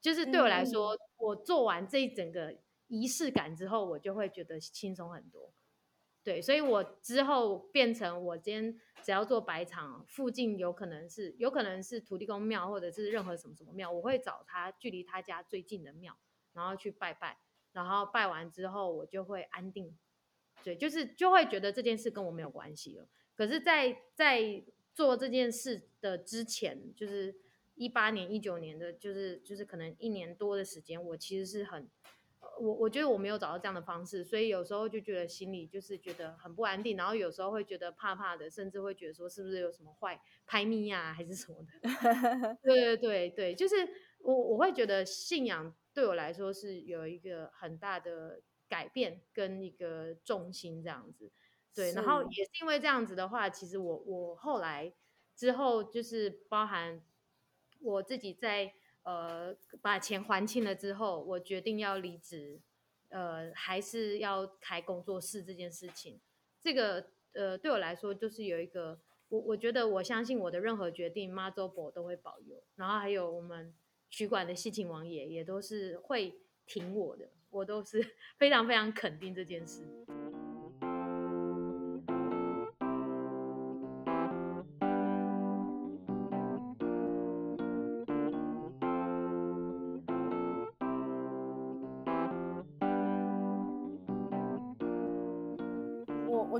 [0.00, 2.56] 就是对我来嗯说，我做完这一整个
[2.88, 5.52] 仪式感之后，我就会觉得轻松很多。
[6.22, 16.18] 对，所以我之后变成我今天只要做白场，附近有可能是有可能是土地公庙或者是任何什么什么庙，我会找他距离他家最近的庙，
[16.52, 17.38] 然后去拜拜，
[17.72, 19.96] 然后拜完之后我就会安定，
[20.64, 23.08] 对，就是就会觉得这件事跟我没有关系了。
[23.36, 27.36] 可是在，在做这件事的之前，就是
[27.76, 31.88] 一八年、一九年的，就是就是可能一年多的时间，我其实是很，
[32.40, 41.72] 呃我我觉得我没有找到这样的方式，所以有时候就觉得心里就是觉得很不安定，然后有时候会觉得怕怕的，甚至会觉得说是不是有什么坏拍咪呀、还是什么的。
[42.62, 43.76] 对对对对，就是
[44.20, 51.30] 我我会觉得信仰对我来说是有一个很大的改变跟一个重心这样子。
[51.74, 54.94] 对，然后也是因为这样子的话，其实我我后来
[55.34, 57.02] 之后就是包含
[57.80, 62.60] 我自己在呃把钱还清了之后，我决定要离职，
[63.10, 66.20] 呃，还是要开工作室这件事情，
[66.62, 73.74] 这个呃对我来说就是有一个我我觉得我相信我的任何决定，妈周伯都会保佑，然后还有我们
[74.10, 78.04] 曲馆的西秦王爷也都是会挺我的，我都是
[78.38, 79.82] 非常非常肯定这件事。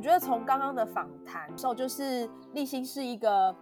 [0.06, 3.52] 觉得从刚刚的访谈之后，就是立新是一个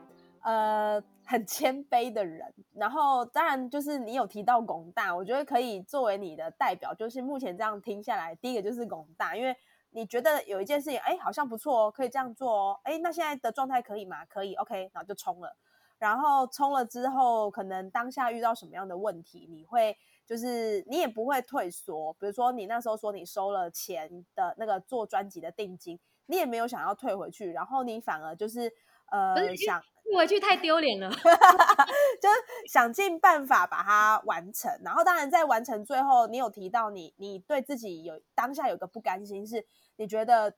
[0.42, 9.56] 呃很谦卑的人，然后当然就是你有提到龚大，我觉得可以作为你的代表，就是目前这样听下来，第一个就是龚大，因为
[9.92, 14.22] 你觉得有一件事情，哎，好像不错哦，可以这样做哦，哎，那现在的状态可以吗？
[14.26, 15.56] 可以，OK，然后就冲了。
[15.96, 22.12] 然后冲了之后，可能当下遇到什么样的问题，你会就是你也不会退缩。
[22.12, 28.72] 比如说你那时候说你收了钱的那个做专辑的定金，你也没有想要退回去，然后你反而就是
[29.10, 29.82] 呃想
[30.16, 31.10] 回去太丢脸了。
[32.20, 32.34] 就是
[32.70, 34.70] 想尽办法把它完成。
[34.84, 39.66] 然后当然在完成最后，你有提到你你对自己有当下有个不甘心，是
[39.96, 40.54] 你觉得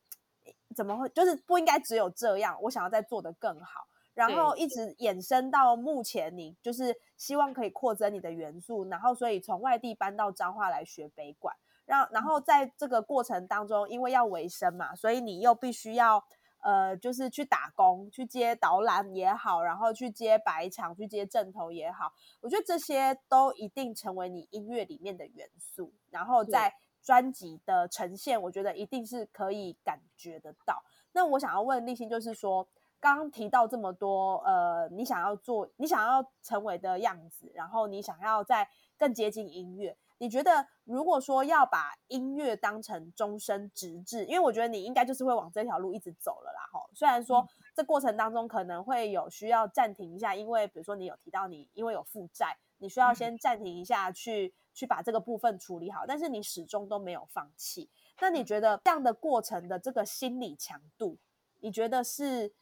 [0.75, 3.87] 怎么会就是不应该只有这样，我想要再做得更好。
[4.15, 11.55] 然后一直衍生到目前，你就是希望可以扩增你的元素，然后所以从外地搬到彰化来学北管，
[11.87, 16.23] 让然后在这个过程当中，因为要维生嘛，所以你又必须要
[16.63, 22.13] 呃，就是去打工，去接导览也好，然后去接白场，去接正头也好，
[22.43, 30.83] 我觉得这些都一定成为你音乐里面的元素，然后在专辑的呈现，我觉得一定是可以感觉得到。
[31.13, 32.69] 那我想要问立新，就是说。
[32.99, 38.67] 刚刚提到这么多，呃，你想要做，你想要成为的样子，然后你想要再
[38.99, 39.95] 更接近音乐。
[40.19, 46.81] 你觉得，如果说要把音乐当成终身直至，因为我觉得你应该就是会往这条路一直走了啦，哈。
[46.95, 57.89] 虽然说这过程当中可能会有需要暂停一下，因为比如说你有提到你因为有负债，你需要先暂停一下去去把这个部分处理好，但是你始终都没有放弃。
[58.21, 61.19] 那你觉得这样的过程的这个心理强度，
[61.61, 62.53] 你觉得是？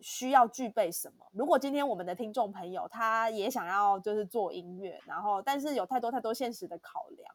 [0.00, 1.26] 需要具备什么？
[1.32, 7.34] 如果今天我们的听众朋友他也想要就是做音乐，然后但是有太多太多现实的考量，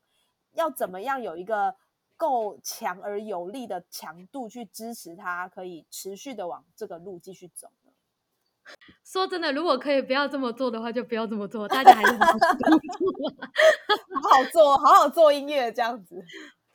[0.53, 1.75] 要怎么样有一个
[2.17, 7.91] 够强而有力的强度去支持他，可以持续的往这个路继续走呢？
[9.03, 11.67] 说真的，如果可以不要这么做的话，就不要这么做。
[11.67, 12.25] 大家还是好
[14.31, 16.25] 好做， 好好做音乐这样子。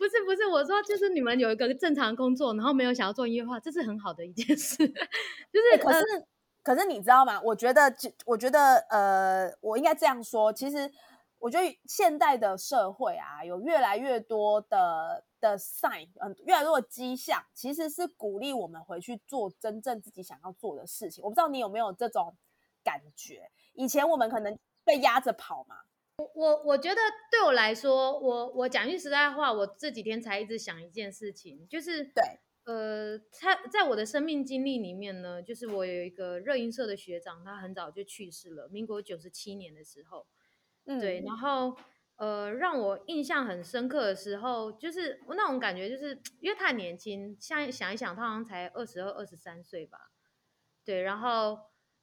[0.01, 4.79] 不是不是，我说就是你们有一个正常工作，然后没有想要做音乐化，这是很好的一件事。
[5.53, 6.27] 就是可是
[6.63, 7.39] 可是你知道吗？
[7.43, 7.95] 我觉得，
[8.25, 10.51] 我觉得呃，我应该这样说。
[10.51, 10.91] 其实
[11.39, 21.23] 我觉得现代的社会啊，有越来越多的的 sign，嗯，越来越多的迹象，其实是鼓励我们回去做真正自己想要做的事情。
[21.23, 22.35] 我不知道你有没有这种
[22.83, 23.51] 感觉？
[23.75, 25.77] 以前我们可能被压着跑嘛。
[26.35, 27.01] 我我觉得
[27.31, 40.27] 对我来说，我我讲句实在话，我这几天才一直想一件事情，就是对，呃，他在我的生命经历里面呢，就是我有一个热音社的学长，他很早就去世了，民国九十七年的时候，
[40.87, 41.77] 嗯，对，然后
[42.17, 50.11] 呃，让我印象很深刻的时候，就是我那种感觉，就是因为他很年轻，像想一想，他好像才二十二、二十三岁吧，
[50.85, 51.59] 对，然后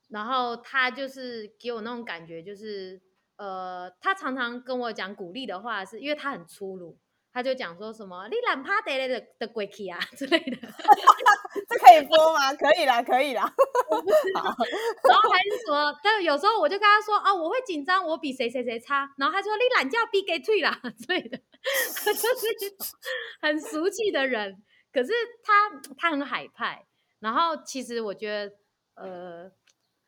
[0.10, 3.07] 然后他就是给我那种感觉，就是。
[3.38, 6.98] 呃，他常常跟我讲鼓励的话，是因为他很粗鲁，
[7.32, 10.58] 他就讲说什么“你懒趴得嘞的的鬼气啊”之类的，
[11.70, 12.52] 这可以播吗？
[12.56, 13.42] 可以啦，可以啦。
[14.34, 19.08] 然后还是说，但有时候我就跟他说啊，我会紧张，我比谁谁谁差。
[19.18, 22.76] 然后他说你懒觉比给退啦之类的，就是
[23.42, 24.64] 很俗气的人。
[24.92, 25.12] 可是
[25.44, 25.54] 他
[25.98, 26.86] 他很海派。
[27.20, 28.56] 然后其实我觉得，
[28.96, 29.52] 呃，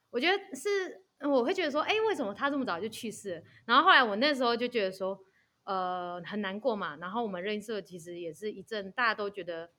[0.09, 1.03] 我觉得是。
[1.27, 3.43] 我会觉得说，哎，为什么他这么早就去世？
[3.65, 5.19] 然后后来我那时候就觉得说，
[5.65, 6.95] 呃，很难过嘛。
[6.95, 9.69] 然后我们认识其实也是一阵，大家都觉得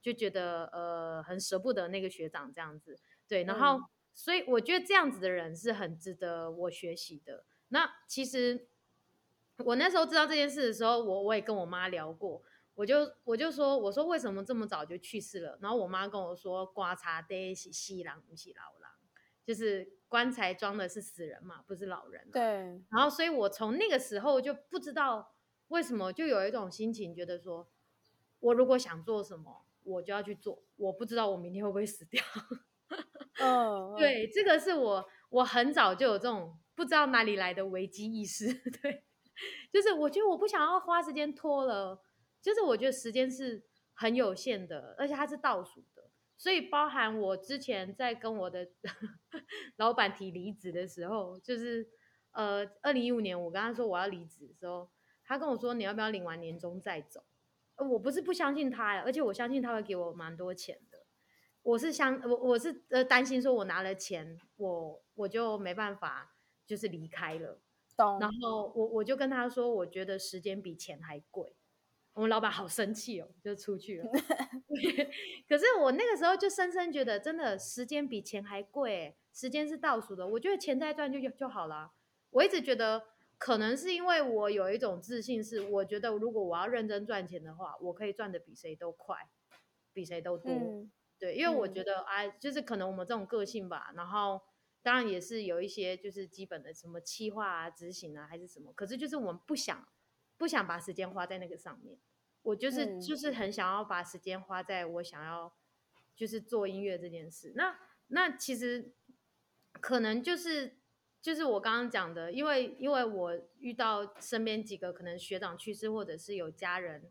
[0.00, 2.98] 就觉得呃很舍不得那个学长这样子。
[3.28, 3.78] 对，然后
[4.14, 7.44] 所以我觉得这样子的人是很值得我学习的。
[7.68, 8.66] 那其实
[9.58, 12.42] 我那时候知道这件事的时候，我我也跟我妈聊过，
[12.74, 15.58] 我就我就说，我说为什么这么早就去世了？
[15.60, 18.90] 然后我妈跟我说，刮擦得是西郎不是老郎，
[19.44, 19.95] 就是。
[20.08, 22.28] 棺材装的是死人嘛，不是老人。
[22.32, 22.42] 对。
[22.90, 25.34] 然后，所以我从那个时候就不知道
[25.68, 27.68] 为什么，就有一种心情，觉得说，
[28.40, 30.62] 我如果想做什么，我就要去做。
[30.76, 32.22] 我不知道我明天会不会死掉。
[33.40, 33.94] 嗯。
[33.98, 38.46] 对，这个是我我很早就有这种不知道哪里来的危机意识。
[38.80, 39.04] 对。
[39.72, 42.00] 就是我觉得我不想要花时间拖了，
[42.40, 45.84] 就是我觉得时间是很有限的，而且它是倒数。
[46.36, 48.68] 所以包含我之前在跟我的
[49.76, 51.88] 老板提离职的时候，就是
[52.32, 54.90] 呃，二零一五年我跟他说我要离职的时候，
[55.24, 57.24] 他跟我说你要不要领完年终再走？
[57.76, 61.06] 呃，我不是不相信他呀，而且我相信他会给我蛮多钱的。
[61.62, 67.60] 我是相我我是呃担心说我拿了钱，我我就没办法就是离开了。
[67.96, 68.18] 懂。
[68.20, 71.55] 然后我我就跟他说，我觉得时间比钱还贵。
[72.16, 74.10] 我们老板好生气哦，就出去了。
[75.46, 80.26] 可是我那个时候就深深觉得，真的时间比钱还贵，时间是倒数的。
[80.26, 81.92] 我觉得钱再赚就就好了。
[82.30, 83.04] 我一直觉得，
[83.36, 89.14] 可能是因为我有一种自信，是我觉得如果我要认真赚钱的话，我可以赚的比谁都快，
[89.92, 90.50] 比谁都多。
[91.18, 93.92] 对，因为我觉得啊，就是可能我们这种个性吧。
[93.94, 94.40] 然后
[94.82, 98.72] 当然也是有一些就是基本的什么企划啊、执行啊，还是什么。
[98.72, 99.86] 可是就是我们不想。
[100.38, 101.98] 不想把时间花在那个上面，
[102.42, 105.54] 我就是就是很想要把时间花在我想要
[106.14, 107.52] 就是做音乐这件事。
[107.56, 107.78] 那
[108.08, 108.92] 那其实
[109.80, 110.76] 可能就是
[111.22, 117.10] 就是我刚刚讲的，因为因为我遇到身边几个可能学长去世，或者是有家人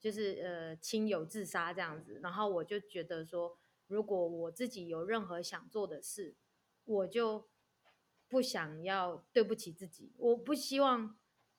[0.00, 3.56] 就是呃亲友自杀这样子，然后我就觉得说，
[3.86, 6.34] 如果我自己有任何想做的事，
[6.84, 7.48] 我就
[8.28, 11.16] 不想要对不起自己，我不希望。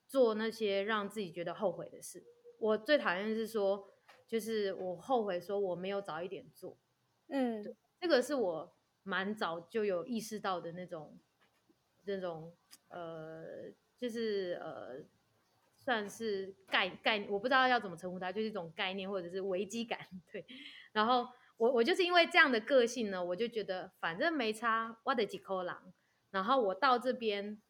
[0.08, 2.24] 做那些让自己觉得后悔的事，
[2.60, 3.90] 我最讨厌是说，
[4.28, 6.78] 就是我后悔说我没有早一点做。
[7.28, 7.64] 嗯，
[8.00, 11.18] 这个是我蛮早就有意识到的那种，
[12.06, 12.54] 那种
[12.90, 15.04] 呃，就是呃，
[15.78, 20.00] 算是概概，我不知道要怎么称呼它，就是一种概念或者是危机感。
[20.32, 20.46] 对，
[20.92, 21.28] 然后
[21.58, 25.92] 我我就是因为这样的个性呢，我就觉得反正没差，我得几口狼。
[26.32, 27.62] 然后我到这边，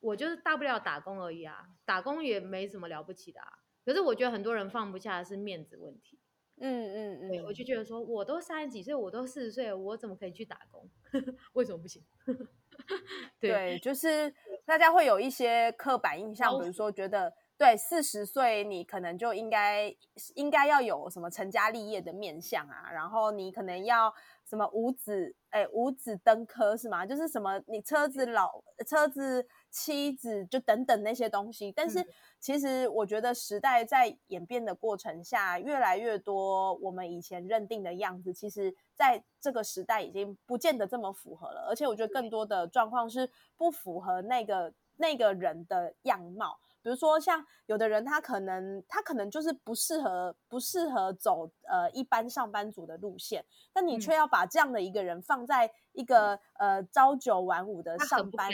[0.00, 3.48] 我就是大不了打工而已啊，打工也没什么了不起的啊。
[3.84, 6.18] 可是我觉得很多人放不下的是面子问题。
[6.60, 10.90] 嗯嗯嗯，对，我就觉得说，我都三十几岁，我都四十岁了，我怎么可以去打工？
[11.54, 12.04] 为什么不行？
[13.38, 14.34] 对，就是
[14.66, 19.94] 大家会有一些刻板印象，比如说觉得对四十岁你可能就应该
[20.34, 24.12] 应该要有什么成家立业的面相啊，然后你可能要
[24.44, 27.06] 什么五子哎五子登科是吗？
[27.06, 32.06] 就是什么你车子老车子妻子就等等那些东西，但是。
[32.40, 41.66] 其实我觉得时代在演变的过程下，越来越多我们以前认定的样子，其实在这个时代已经不见得这么符合了。
[41.68, 46.56] 而且我觉得更多的状况是不符合那个那个人的样貌。
[46.80, 58.48] 比如说像有的人，他可能他可能就是不适合不适合走呃一般上班族的路线，但你却要把这样的一个人放在一个呃朝九晚五的上班。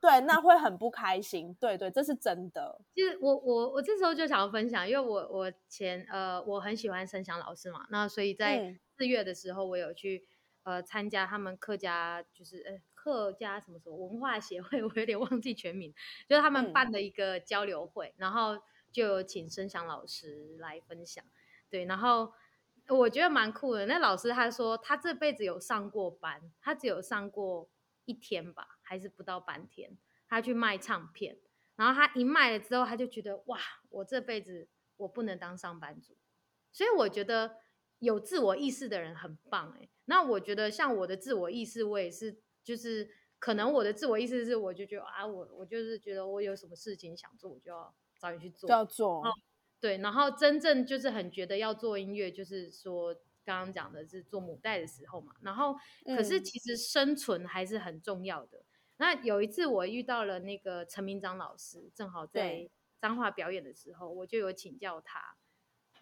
[0.00, 1.52] 对，那会很不开心。
[1.60, 2.80] 对对，这是真的。
[2.94, 10.28] 其实我我我这时候就想要分享，因为我我前呃我很喜欢申祥老师嘛，那所以在四月的时候，我有去
[10.62, 15.92] 呃参加他们客家就是呃客家什么什么文化协会， 我有点忘记全名，
[16.28, 18.56] 就是他们办的一个交流会，然后
[18.92, 21.24] 就有请申祥老师来分享。
[21.68, 22.32] 对，然后
[22.88, 23.86] 我觉得蛮酷的。
[23.86, 27.68] 那老师他说他这辈子有上过班，他只有上过。
[28.08, 31.38] 一天吧，还是不到半天，他去卖唱片，
[31.76, 33.60] 然后他一卖了之后，他就觉得哇，
[33.90, 34.66] 我这辈子
[34.96, 36.16] 我不能当上班族，
[36.72, 37.58] 所以我觉得
[37.98, 39.90] 有自我意识的人很棒哎。
[40.06, 49.22] 那我觉得像我的自我意识，我也是，就是可能我的自我意识是，我就觉得啊，我我就是觉得我有什么事情想做，我就要早点去做，要做，
[49.78, 49.98] 对。
[49.98, 53.14] 然后真正就是很觉得要做音乐，就是说。
[53.44, 55.74] 刚刚讲的是做母带的时候嘛，然后
[56.04, 58.62] 可是其实生存还是很重要的。
[58.98, 62.68] 那有一次我遇到了那个陈明章老师，正好在
[63.00, 65.36] 彰化表演的时候，我就有请教他，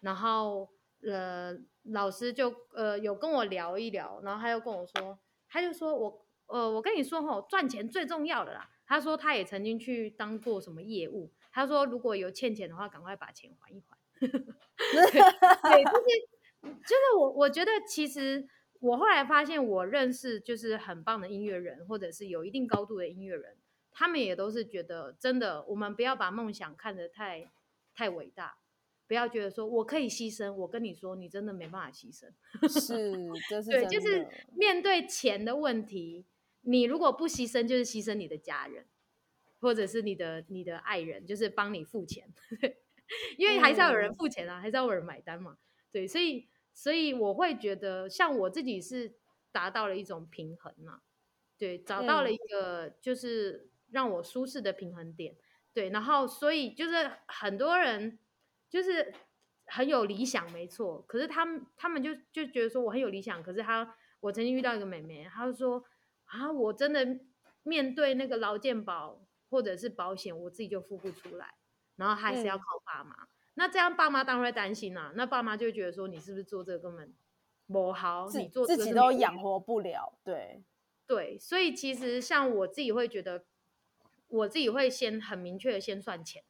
[0.01, 0.69] 然后
[1.03, 5.17] 呃老师就呃有跟我聊一聊，然后他又跟我说，
[5.47, 8.69] 他就说我呃我跟你说吼，赚钱最重要的啦。
[8.85, 13.97] 他说他也曾经去当过什么业务，他说如果有欠钱的话，赶快把钱还一还。
[14.19, 16.29] 对，就是。
[16.59, 18.45] 就是我，我觉得其实
[18.79, 23.57] 我后来发现，我认识就是很棒的音乐人，或者是有一定高度的音乐人，
[23.91, 27.51] 他们也都是觉得真的，我们不要把梦想看得太
[27.95, 28.57] 太伟大，
[29.07, 30.53] 不要觉得说我可以牺牲。
[30.53, 32.27] 我跟你说，你真的没办法牺牲。
[32.67, 33.13] 是，
[33.49, 36.25] 就是对，就是面对钱的问题，
[36.61, 38.85] 你如果不牺牲，就是牺牲你的家人，
[39.59, 42.31] 或者是你的你的爱人，就是帮你付钱，
[43.37, 45.57] 因为还是要有人付钱啊，还是要有人买单嘛。
[45.89, 46.47] 对，所以
[46.77, 49.15] 所以我会觉得，像我自己是
[49.51, 51.01] 达到了一种平衡嘛，
[51.57, 55.35] 对，找到了一个就是让我舒适的平衡点，
[55.73, 58.19] 对，然后所以就是很多人
[58.69, 59.11] 就是
[59.65, 65.83] 很有理想，没错，可是他们他们就就觉得说我很有理想，可是他我曾经遇到一个妹妹，她就说
[66.25, 67.19] 啊，我真的
[67.63, 71.55] 面对那个劳健保或者是保险，我自己就付不出来，
[71.95, 73.27] 然后还是要靠爸妈。
[73.57, 77.11] 那这样爸妈当然会担心啦，那爸妈就觉得说你是不是做这个根本
[77.67, 80.63] 不好，你做自己都养活不了，对。
[81.07, 83.45] 对，所以其实像我自己会觉得，
[84.27, 86.43] 我自己会先很明确的先算钱，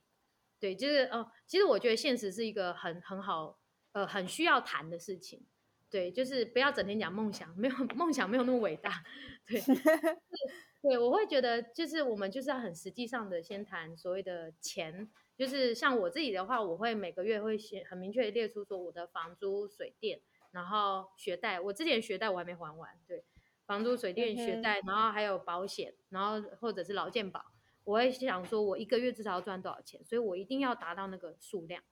[0.59, 3.59] 对，就是哦，其实我觉得现实是一个很很好
[3.91, 5.45] 呃很需要谈的事情，
[5.91, 9.03] 对，就是不要整天讲梦想，没有梦想没有那么伟大，
[9.45, 9.61] 对，
[10.81, 15.07] 对，我会觉得就是我们就是要很实际上的先谈所谓的钱。
[15.37, 20.19] 就是像我自己的话，我会每个月会写很明确的列出说我的房租、水电，
[20.49, 21.59] 然后学贷。
[21.59, 23.23] 我之前学贷我还没还完，对，
[23.67, 27.45] 房租、水电、学贷，然后还有保险，然后或者是劳健保，
[27.83, 31.83] 我会想说我一个月至少要赚多少钱，所以我一定要达到那个数量，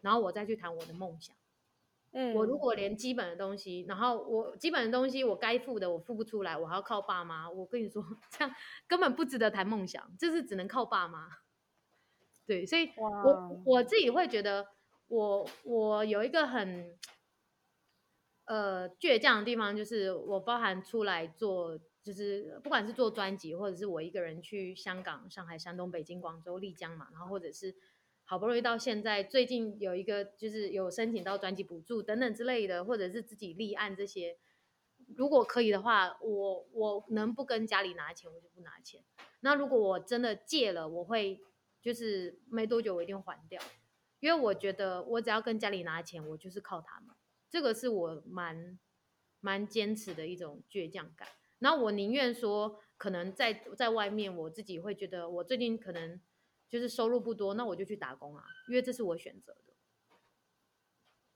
[0.00, 1.36] 然后我再去谈我的梦想。
[2.10, 8.52] 嗯，我如果连基本的东西，然后我基本的东西我该付的我付不出来，我还要靠爸妈，我跟你说 这样
[8.88, 11.28] 根本不值得谈梦想，就是只能靠爸妈。
[12.48, 14.66] 对，所以我我自己会觉得，
[15.08, 16.96] 我我有一个很
[18.46, 27.74] 呃倔强的地方，就是我包含出来做，就是不管是做专辑，或者是我一个人去香港、上海、山东、北京、广州、丽江嘛，然后或者是
[28.24, 34.38] 好不容易到现在，最近有一个就是有申请到专辑补助等等之类的，或者是自己立案这些，
[35.16, 39.02] 如果可以的话，我我能不跟家里拿钱，我就不拿钱。
[39.40, 41.42] 那如果我真的借了，我会
[41.80, 43.60] 就是没多久我一定还掉，
[44.20, 47.14] 因为我觉得我只要跟家里拿钱，我就是靠他们，
[47.48, 48.78] 这个是我蛮
[49.40, 51.28] 蛮坚持的一种倔强感。
[51.60, 56.20] 然后我宁愿说，可能在在外面，我自己会觉得我最近可能
[56.68, 59.74] 就是收入不多，那我就去打工啊，因为这是我选择的。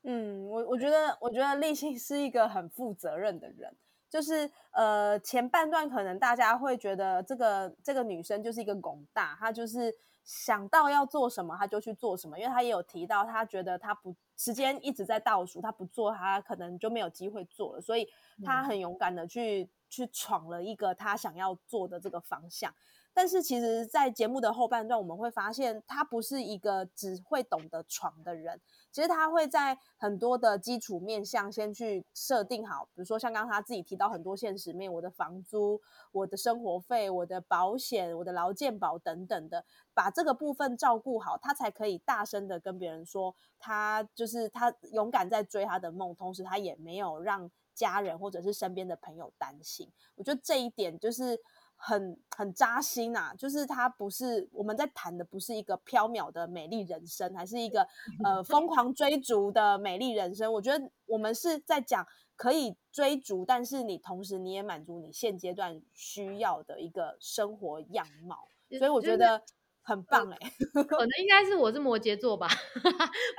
[0.05, 3.77] 嗯，我我觉得，我觉得立信是一个很负责任的人。
[4.11, 12.39] 就是呃，前半段可能大家会觉得这个这个女生就是一个拱大，她就是想到要做什么，他就去做什么。
[12.39, 17.81] 因为他也有提到，他觉得他不时间一直在倒数，他不做，他可能就没有机会做了。
[17.81, 18.09] 所以
[18.45, 22.75] 他很勇敢的去去闯了一个他想要做的这个方向。
[23.15, 28.61] 但是其实，在节目的后半段，我们会发现他不是一个只会懂得闯的人。
[28.91, 49.91] 其实他会在很多的基础面向先去设定好，比如说像刚刚他自己提到很多现实面，我的房租、我的生活费、我的保险、我的劳健保等等的，把这个部分照顾好，他才可以大声的跟别人说，他就是他勇敢在追他的梦，同时他也没有让家人或者是身边的朋友担心。
[50.15, 51.39] 我觉得这一点就是。
[51.85, 57.85] 很很扎心呐，就是它不是我们在谈的，不是一个缥缈的美丽人生，还是一个
[58.23, 60.53] 呃疯狂追逐的美丽人生。
[60.53, 62.07] 我觉得我们是在讲
[62.37, 68.47] 可以追逐，但是你同时你也满足你现阶段需要的一个生活样貌，
[68.79, 69.43] 所以我觉得
[69.83, 70.53] 很棒哎。
[70.85, 72.47] 可能应该是我是摩羯座吧，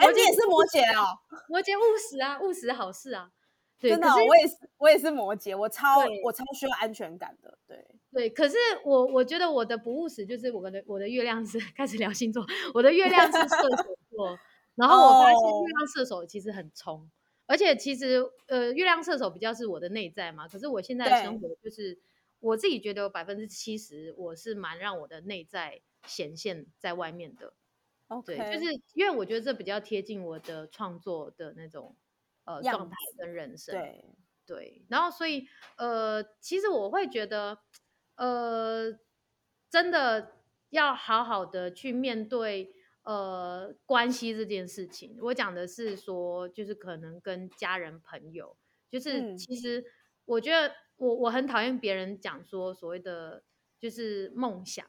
[0.01, 1.17] 摩羯也是 摩羯哦，
[1.47, 3.31] 摩羯务实啊，务实好事啊。
[3.79, 8.30] 真的，我也是，我也是摩羯，我超我超需要安全感的，对对。
[8.30, 8.55] 可是
[8.86, 14.39] 我我觉得我的不务实就是我的我的月亮是开始聊星座，我的月亮是射手座，
[14.76, 17.09] 然后我发现月亮射手其实很冲，
[17.45, 21.99] 而且其实呃月亮射手比较是我的内在嘛，可是我现在的生活就是
[22.39, 27.53] 我自己觉得百分之七十我是蛮让我的内在显现在外面的，
[28.26, 31.95] 对，就是因为我觉得这比较贴近我的创作的那种。
[32.45, 34.03] 呃，状态跟人生，对
[34.45, 35.47] 对，然后所以
[35.78, 37.57] 呃，其实我会觉得，
[38.16, 38.97] 呃，
[39.70, 40.34] 真的
[40.70, 45.18] 要好好的去面对呃关系这件事情。
[45.22, 48.55] 我讲的是说，就是可能跟家人朋友，
[48.89, 49.84] 就是其实
[50.26, 53.43] 我觉得我我很讨厌别人讲说所谓的
[53.80, 54.86] 就是梦想。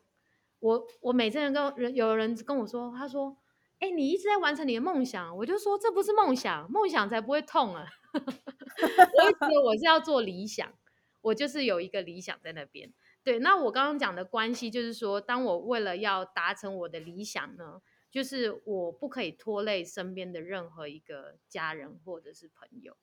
[0.60, 3.38] 我我每次跟人有人跟我说，他说。
[3.80, 7.84] 哎，你一直在完成你的梦想，我就说这不是梦想，梦想才不会痛啊！
[8.14, 10.72] 我觉得我是要做理想，
[11.20, 12.94] 我就是有一个理想在那边。
[13.24, 22.96] 对，那我刚刚讲的关系，就是说，当我为了要达成我的理想呢，就是我不可以拖累身边的任何一个家人或者是朋友。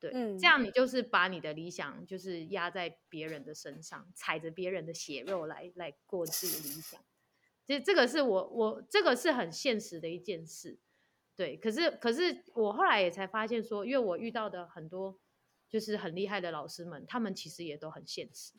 [0.00, 7.00] 对，这样你就是把你的理想就是压在别人的身上，踩着别人的血肉来来过自己的理想。
[7.64, 10.76] 其实这个是我我这个是很现实的一件事，
[11.36, 11.56] 对。
[11.56, 15.16] 可是可是我后来也才发现说，因为我遇到的很多
[15.68, 18.54] 就是很厉害的老师们，他们其实也都很现实。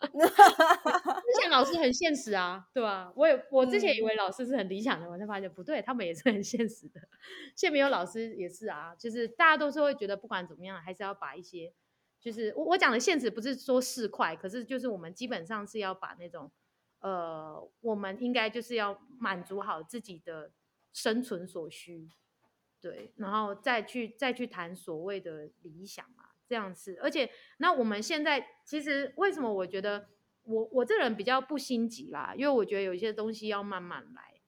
[0.00, 3.12] 之前老师很现实啊，对吧？
[3.16, 7.00] 我也我之前以为老师是很理想的，我才发现不对，他们也是很现实的。
[7.54, 11.72] 现在没有老师也是啊，就是大家都是会觉得不管怎么样，还是要把一些
[12.20, 16.50] 就是我我讲的现实不是说市侩，可是就是我们基本上是要把那种。
[17.02, 20.52] 呃，我们应该就是要满足好自己的
[20.92, 22.10] 生存所需，
[22.78, 26.98] 对，然后再去再去谈所谓的理想嘛，这样子。
[27.00, 30.08] 而且，那我们现在其实为什么我觉得
[30.42, 32.34] 我我这人比较不心急啦？
[32.36, 34.40] 因为我觉得有一些东西要慢慢来，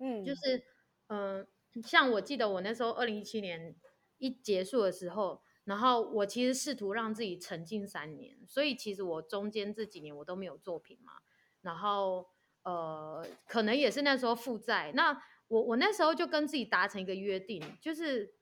[0.00, 0.64] 嗯，就是
[1.06, 1.46] 嗯，
[1.84, 3.76] 像我记得我那时候二零一七年
[4.18, 11.12] 一结束的时候，然后我其实试图让自己沉浸三年，所以其实我中间这几年我都没有作品嘛。
[11.62, 12.26] 然后，
[12.62, 14.92] 呃，可能也是那时候负债。
[14.94, 18.34] 那我我那时候就跟自己达成一个约定，就是，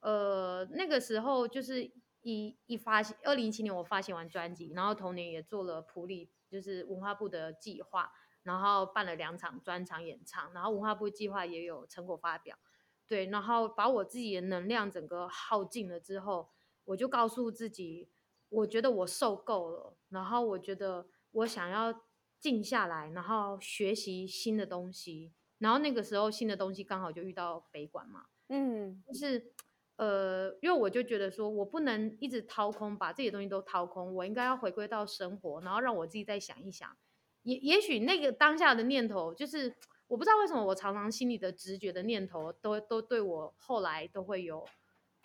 [0.00, 1.90] 呃，那个时候就是
[2.22, 8.12] 一一发行，二零一七年我发行完专辑，然后同年也做了普里，就是文化部的计划，
[8.42, 12.58] 然后办了两场专场演唱，然后文化部计划也有成果发表，
[13.06, 16.50] 对，然后把我自己的能量整个耗尽了之后，
[16.84, 18.08] 我就告诉自己，
[18.48, 22.02] 我觉得我受够了，然后我觉得我想要。
[22.40, 29.52] 静下来，然后学习新的东西，然后那个时候新的东西刚好就遇到北管嘛，嗯，就是
[30.00, 36.96] 呃，因为我就觉得说我不能一直掏空，把这些东西都掏空，我应该要回归到生活，然后让我自己再想一想，
[37.42, 39.76] 也也许那个当下的念头就是
[40.06, 44.66] 我不知道为什么我常常心里的直觉的念头都都对我后来都会有，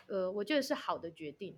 [0.08, 1.58] 呃，我觉得是好的决定。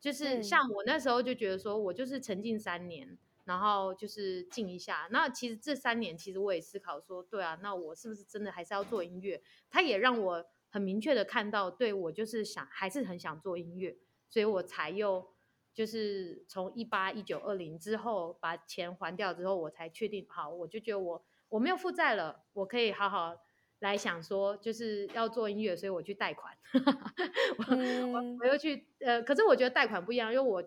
[0.00, 5.08] 就是像我那时候就觉得说，我就是沉浸三年，然后就是静一下。
[5.10, 9.42] 那其实这三年，其实我也思考说，对啊，那我是不是真的还是要做音乐？
[9.68, 13.96] 它也让我很明确的看到，对我就是想还是很想做音乐，
[14.28, 15.24] 所以我才又
[15.72, 23.36] 就是从一八一九二零之后把钱还掉之后，我才确定好，我就觉得我我没有负债了，我可以好好。
[23.82, 26.56] 来想说就是要做音乐，所以我去贷款，
[27.58, 30.62] 我我又去呃，可是我觉得贷款不一样，因为我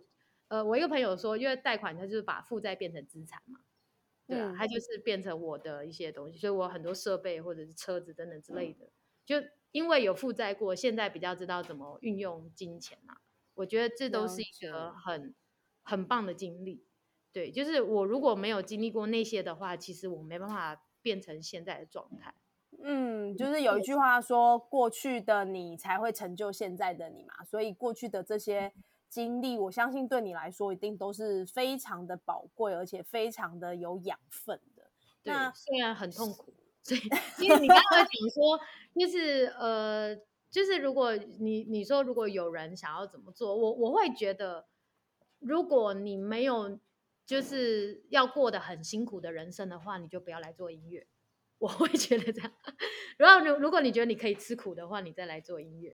[0.49, 3.61] 呃，我一个朋友说，因为贷款他就是把负债变成资产嘛，
[4.27, 8.89] 对啊，它就是变成我的一些东西，所以我很多设备或者是车子等等之类的，
[9.25, 9.37] 就
[9.71, 13.17] 因为有负债过，现在比较知道怎么运用金钱嘛，
[13.53, 15.35] 我觉得这都是一个很
[15.83, 16.85] 很棒的经历，
[17.31, 22.33] 对，就是我如果没有经历过那些的话，其实我没办法变成现在的状态。
[22.83, 27.43] 嗯，就是有一句话说，过去的你才会成就现在的你嘛。
[27.43, 28.73] 所以过去的这些
[29.09, 34.91] 经历，我相信对你来说一定都是非常的宝贵，而且非常的有养分的。
[35.23, 36.53] 对，虽然很痛苦。
[36.85, 37.01] 所以，
[37.43, 38.59] 因为你刚刚讲说，
[38.93, 40.15] 就是呃，
[40.51, 44.67] 就是如果你你说如果有人想要怎么做，我我会觉得，
[45.39, 46.79] 如果你没有
[47.25, 51.07] 就是要过得很辛苦的人生的话，你就不要来做音乐。
[51.57, 52.51] 我会觉得这样，
[53.17, 55.94] 然 后如如果你觉得你可以吃苦的话，你再来做音乐。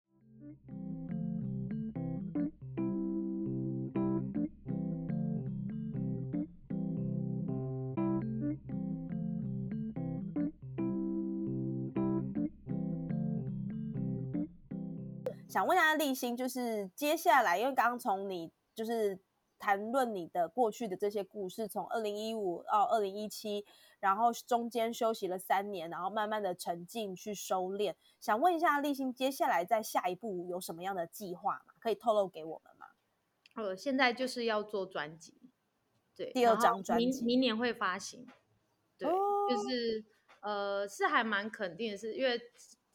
[15.49, 19.19] 想问一下立新，就是接下来，因为刚刚从你就是
[19.57, 23.65] 谈论你的过去的这些故事，从二零一五到二零一七。
[23.99, 27.93] 然后中间休息了三年，然后慢慢的沉浸去收敛。
[28.21, 31.73] 想问一下立新，接下来在下一步有什么样的计划吗？
[31.81, 32.85] 可以透露给我们吗？
[33.55, 35.33] 呃，现在就是要做专辑，
[36.15, 38.25] 对，第二张专辑，明明年会发行。
[38.97, 39.09] 对，
[39.49, 40.05] 就是
[40.39, 42.39] 呃，是还蛮肯定的，是因为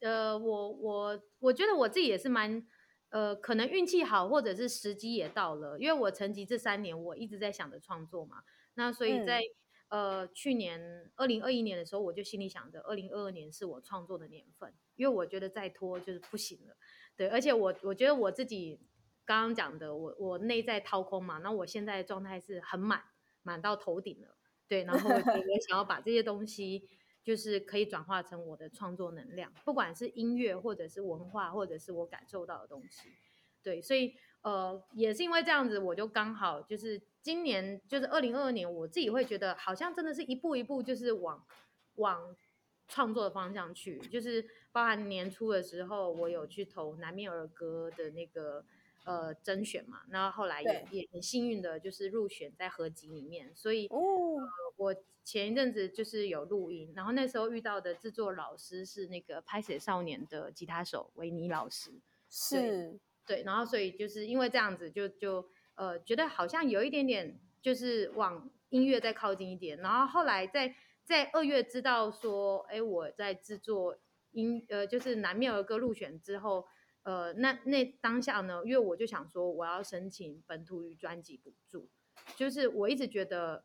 [0.04, 2.64] 呃，我我我觉得我自己也是蛮
[3.08, 8.44] 呃，可能运气好，或者是时机也到了，因为我成绩这三年，我一直在想着创作嘛，
[8.74, 9.42] 那所以在。
[9.88, 16.74] 呃，去年二零二一年的时候，我就心里想着，二零二二年是我创作的年份，因为我觉得再拖就是不行了。
[17.14, 18.80] 对，而且我我觉得我自己
[19.24, 23.04] 刚刚讲的，我我内在掏空嘛，那我现在状态是很满，
[23.42, 24.36] 满到头顶了。
[24.66, 26.88] 对，然后我也 想要把这些东西，
[27.24, 33.08] 就是可以转化成我的创作能量，不管是音乐，或者是文化，或者是我感受到的东西。
[33.62, 37.02] 对，所以呃，也是因为这样子，我就刚好就是。
[37.24, 41.42] 今年就是二零二二年，我自己会觉得好像真的是一步一步就是往
[41.94, 42.36] 往
[42.86, 48.62] 创作的方向去，就是包含年初的时候，我有去投南面儿歌的那个
[49.06, 53.98] 呃甄选嘛，然后后来也也很幸运的就是入选在合集里面，所以哦，
[54.76, 61.92] 我前一阵子就是有录音，然后那时候遇到的制作老师是那个拍写少年的吉他手维尼老师，
[62.28, 65.48] 是对，然后所以就是因为这样子就就。
[65.76, 69.76] 呃，觉得好像有一点点，就是往音乐再靠近一点。
[69.78, 70.72] 然后后来在
[71.02, 73.98] 在二月知道说，哎，我在制作
[74.30, 76.64] 音，呃，就是南面儿歌入选之后，
[77.02, 81.88] 呃，那那当下呢，因为我就想说，我要申请本土语专辑补助。
[82.36, 83.64] 就是我一直觉得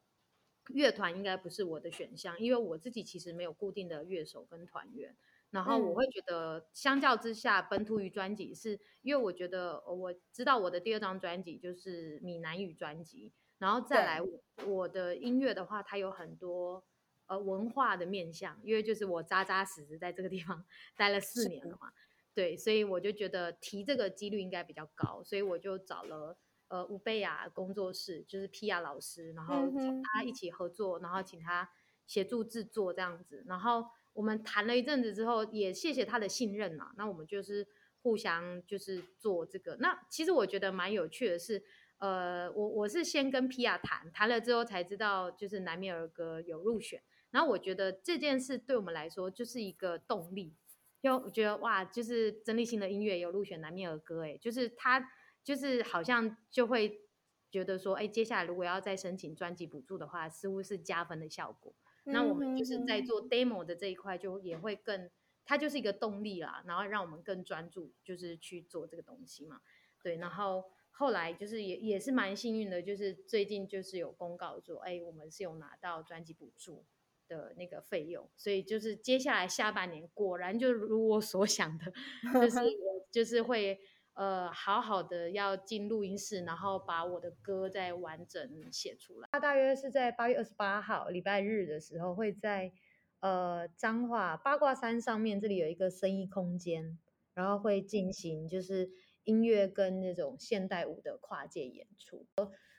[0.70, 5.16] 乐团应该不是我的选项，因为我自己其实没有固定的乐手跟团员。
[5.52, 14.22] 然后我会觉得，相较之下，本土语专辑是因为我觉得我知道我的第二张专辑就是闽南语专辑，然后再来
[14.68, 16.86] 我的音乐的话，它有很多
[17.26, 20.64] 呃文化的面向，因为就是我扎扎实实在这个地方
[20.96, 21.92] 待了四年了嘛，
[22.36, 26.38] 对，所以我就觉得提这个几率应该比较高，所以我就找了
[26.70, 31.70] 呃吴贝雅工作室，就是 P 亚老师，然后请他一起合作，然后请他
[32.08, 33.86] 协助制作这样子，然后。
[34.14, 36.92] 我们谈了一阵子之后，也谢谢他的信任嘛。
[36.98, 37.66] 那我们就是
[38.02, 39.78] 互相就是做这个。
[39.80, 41.64] 那其实我觉得蛮有趣的是，
[42.00, 47.02] 呃，我我是先跟皮亚谈谈了之后才知道，就是南面儿歌有入选。
[47.30, 50.54] 然后我觉得这件事对我们来说就是一个动力，
[51.02, 55.00] 就我觉得哇，就是曾立新的音乐有入选南面儿歌，哎，就是他
[55.44, 57.02] 就是好像就会
[57.50, 61.74] 觉得说，哎，接下来如果要再申请专辑补助的话，似乎是加分的效果。
[62.06, 65.10] 那我们就是在做 demo 的这一块，就也会更，
[65.46, 69.62] 它就是一个动力啦，然后让我们更专注，就是去做这个东西嘛。
[70.02, 76.86] 对，然后后来就是也也是蛮幸运的，就是最近就是有公告说，哎，我们是有拿到专辑补助，
[77.28, 81.92] 的那个费用，所以就是接下来下半年果然就如我所想的，
[82.34, 82.60] 就是
[83.12, 83.80] 就是会
[84.20, 89.30] 呃好好的要进录音室，然后把我的歌再完整写出来。
[89.32, 92.74] 他大约是在八月二十八号礼拜日的时候，会在
[93.22, 97.00] 呃彰化八卦山上面这里有一个生意空间，
[97.34, 98.90] 然后会进行就是
[99.24, 102.28] 音乐跟那种现代舞的跨界演出。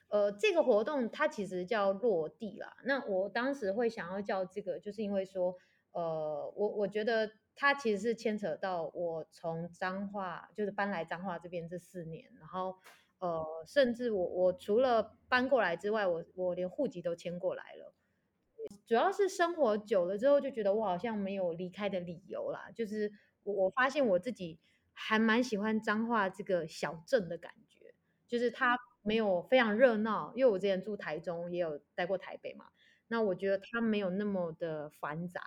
[0.09, 2.77] 呃，这个活动它其实叫落地啦。
[2.85, 5.57] 那我当时会想要叫这个，就是因为说，
[5.93, 7.31] 呃，我我觉得
[7.61, 12.79] 它其实是牵扯到我从彰化，就是搬来彰化这边这四年，然后
[13.19, 17.93] 呃，甚至我我除了搬过来之外，我我连户籍都迁过来了。
[18.87, 22.71] 主要是生活久了之后，就觉得我好像没有离开的理由啦。
[22.75, 24.59] 就是我我发现我自己
[24.95, 27.95] 还蛮喜欢彰化这个小镇的感觉，
[28.27, 28.79] 就是它。
[29.03, 32.67] 没有非常热闹，因为我之前住台中，也有待过台北嘛。
[33.09, 35.41] 那我觉得它没有那么的繁杂，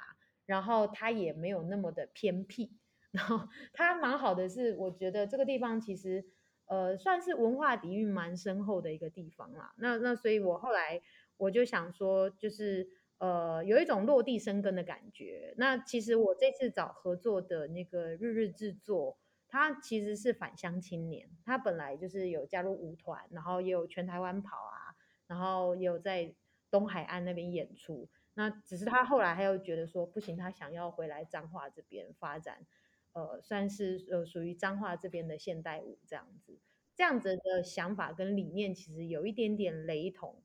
[0.46, 2.78] 然后它也没有那么的偏僻，
[3.12, 6.26] 然后它蛮好的是，我觉得这个地方其实
[6.66, 9.74] 呃算是文化底蕴蛮深厚的一个地方啦。
[9.78, 11.02] 那那所以我后来
[11.38, 12.88] 我就想说，就是
[13.20, 15.54] 呃有一种落地生根的感觉。
[15.58, 19.18] 那其实我这次找合作的那个日日制作。
[19.56, 26.34] 他其实是返乡青年，他本来就是有加入舞团，然后也有全台湾跑啊，然后也有在
[26.72, 28.10] 东海岸那边演出。
[28.36, 32.66] 那只是他后来他又觉得说不行，他想要回来彰化这边发展，
[33.14, 36.60] 呃，算是呃属于彰化这边的现代舞这样子。
[36.96, 40.44] 这样子的想法跟理念其实有一点点雷同。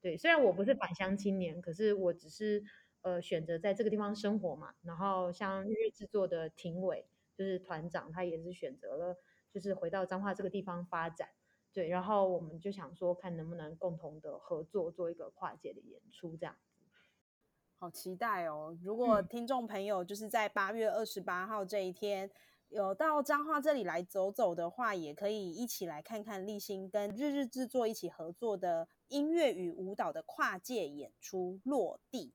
[0.00, 2.62] 对，虽然我不是返乡青年，可是我只是
[3.02, 4.74] 呃选择在这个地方生活嘛。
[4.82, 7.08] 然后像日日制作的庭委。
[7.32, 9.16] 就是团长，他也是选择了，
[9.50, 11.30] 就是回到彰化这个地方发展，
[11.72, 16.56] 对，然后我们就想说，看能不能共同的合作，做一个跨界的演出，这样。
[17.80, 18.76] 好期待哦！
[18.82, 22.30] 如果听众朋友就是在八月二十八号这一天
[22.68, 32.34] 有到彰化这里来走走的话，也可以一起来看看立新跟日日制作一起合作的音乐与舞蹈的跨界演出落地。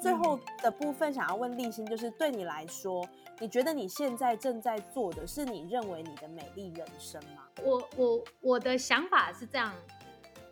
[0.00, 3.06] 最后的部分，想要问立新，就是对你来说，
[3.40, 7.44] 你觉得你现在正在做的是你认为你的美丽人生吗？
[7.62, 9.74] 我我我的想法是这样，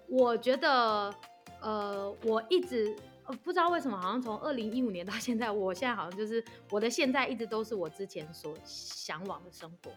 [0.08, 1.14] 我觉得，
[1.60, 2.96] 呃，我一直
[3.42, 9.92] 不知道为什么，好像从二零一五年到现在，我现在好像就是我的现在一直都是我之前所向往的生活，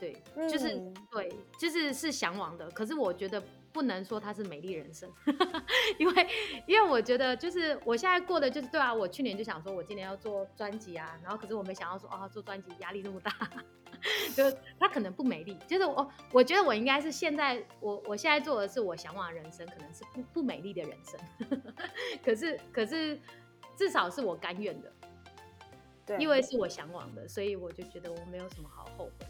[0.00, 3.42] 对，就是对，就是是向往的，可是我觉得。
[3.72, 5.10] 不能说它是美丽人生，
[5.98, 6.26] 因为
[6.66, 13.32] 因为我觉得就是我现在过的就是对啊，我去年就想说我今年要做专辑啊，然后可是我没想到说啊做专辑压力那么大，
[14.36, 14.44] 就
[14.78, 21.18] 它可能不美丽，就是我我觉得我应该是现在我我现在做的是我向往的人生，可能是不不美丽的人生，
[22.22, 23.18] 可是可是
[23.74, 24.92] 至少是我甘愿的，
[26.04, 29.26] 对，因为是我向往的，所以我就觉得我没有什么好后悔，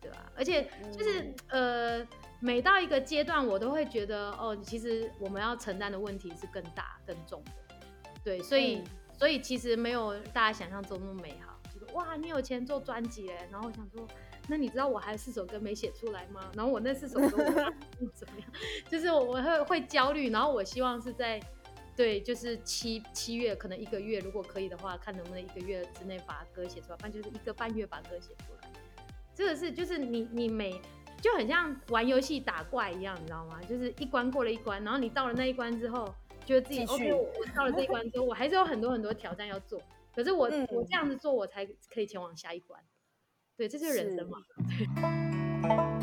[0.00, 0.32] 对吧？
[0.34, 2.06] 而且就是呃。
[2.40, 7.52] 每到一个阶段，我都会觉得哦，其实我们要承担的问题是更大、更重的。
[8.24, 8.82] 对，所以
[9.16, 11.60] 所以其实没有大家想象中那么美好。
[11.72, 14.06] 就是哇，你有钱做专辑哎，然后我想说，
[14.48, 16.50] 那你知道我还有四首歌没写出来吗？
[16.54, 17.28] 然后我那四首歌
[18.14, 18.50] 怎么样？
[18.88, 21.38] 就是我会会焦虑，然后我希望是在
[21.94, 28.70] 对，就是七七月可能一个月，如果可以的话，看能不能一个月之内把歌写出来，不然就是一个半月把歌写出来。
[29.34, 30.80] 这个是就是你你每。
[31.20, 33.60] 就很像玩游戏打怪一样，你知道吗？
[33.68, 36.12] 就是一关过了一关，然后你到了那一关之后，
[36.46, 39.80] 觉得自己 OK，我到了这一关之后，我还是有很多很多挑战要做。
[40.14, 42.82] 可是我我这样子做，我才可以前往下一关。
[43.56, 44.38] 对，这就是人生嘛。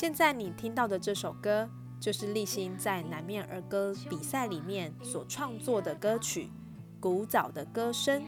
[0.00, 1.68] 现在你听到的这首歌，
[2.00, 6.44] 就是立新在南面儿歌比赛里面所创作的歌曲
[6.98, 8.22] 《古早的歌声》。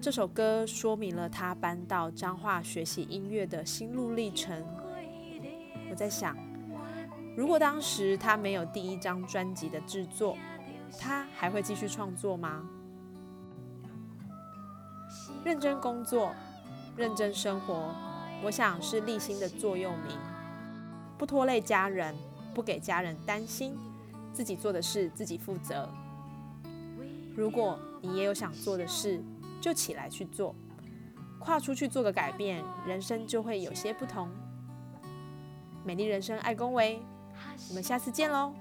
[0.00, 4.64] 这首歌说明了他搬到彰化学习音乐的心路历程。
[5.90, 6.34] 我在想，
[7.36, 10.34] 如果当时他没有第一张专辑的制作，
[10.98, 12.66] 他还会继续创作吗？
[15.44, 16.34] 认真工作，
[16.96, 17.94] 认真生活。
[18.42, 20.16] 我想是立心的座右铭。
[21.18, 22.14] 不拖累家人，
[22.54, 23.76] 不给家人担心，
[24.32, 25.88] 自己做的事自己负责。
[27.36, 29.20] 如果你也有想做的事，
[29.60, 30.54] 就起来去做，
[31.40, 34.30] 跨出去做个改变，人生就会有些不同。
[35.84, 37.00] 美丽人生，爱恭维，
[37.68, 38.52] 我们下次见喽。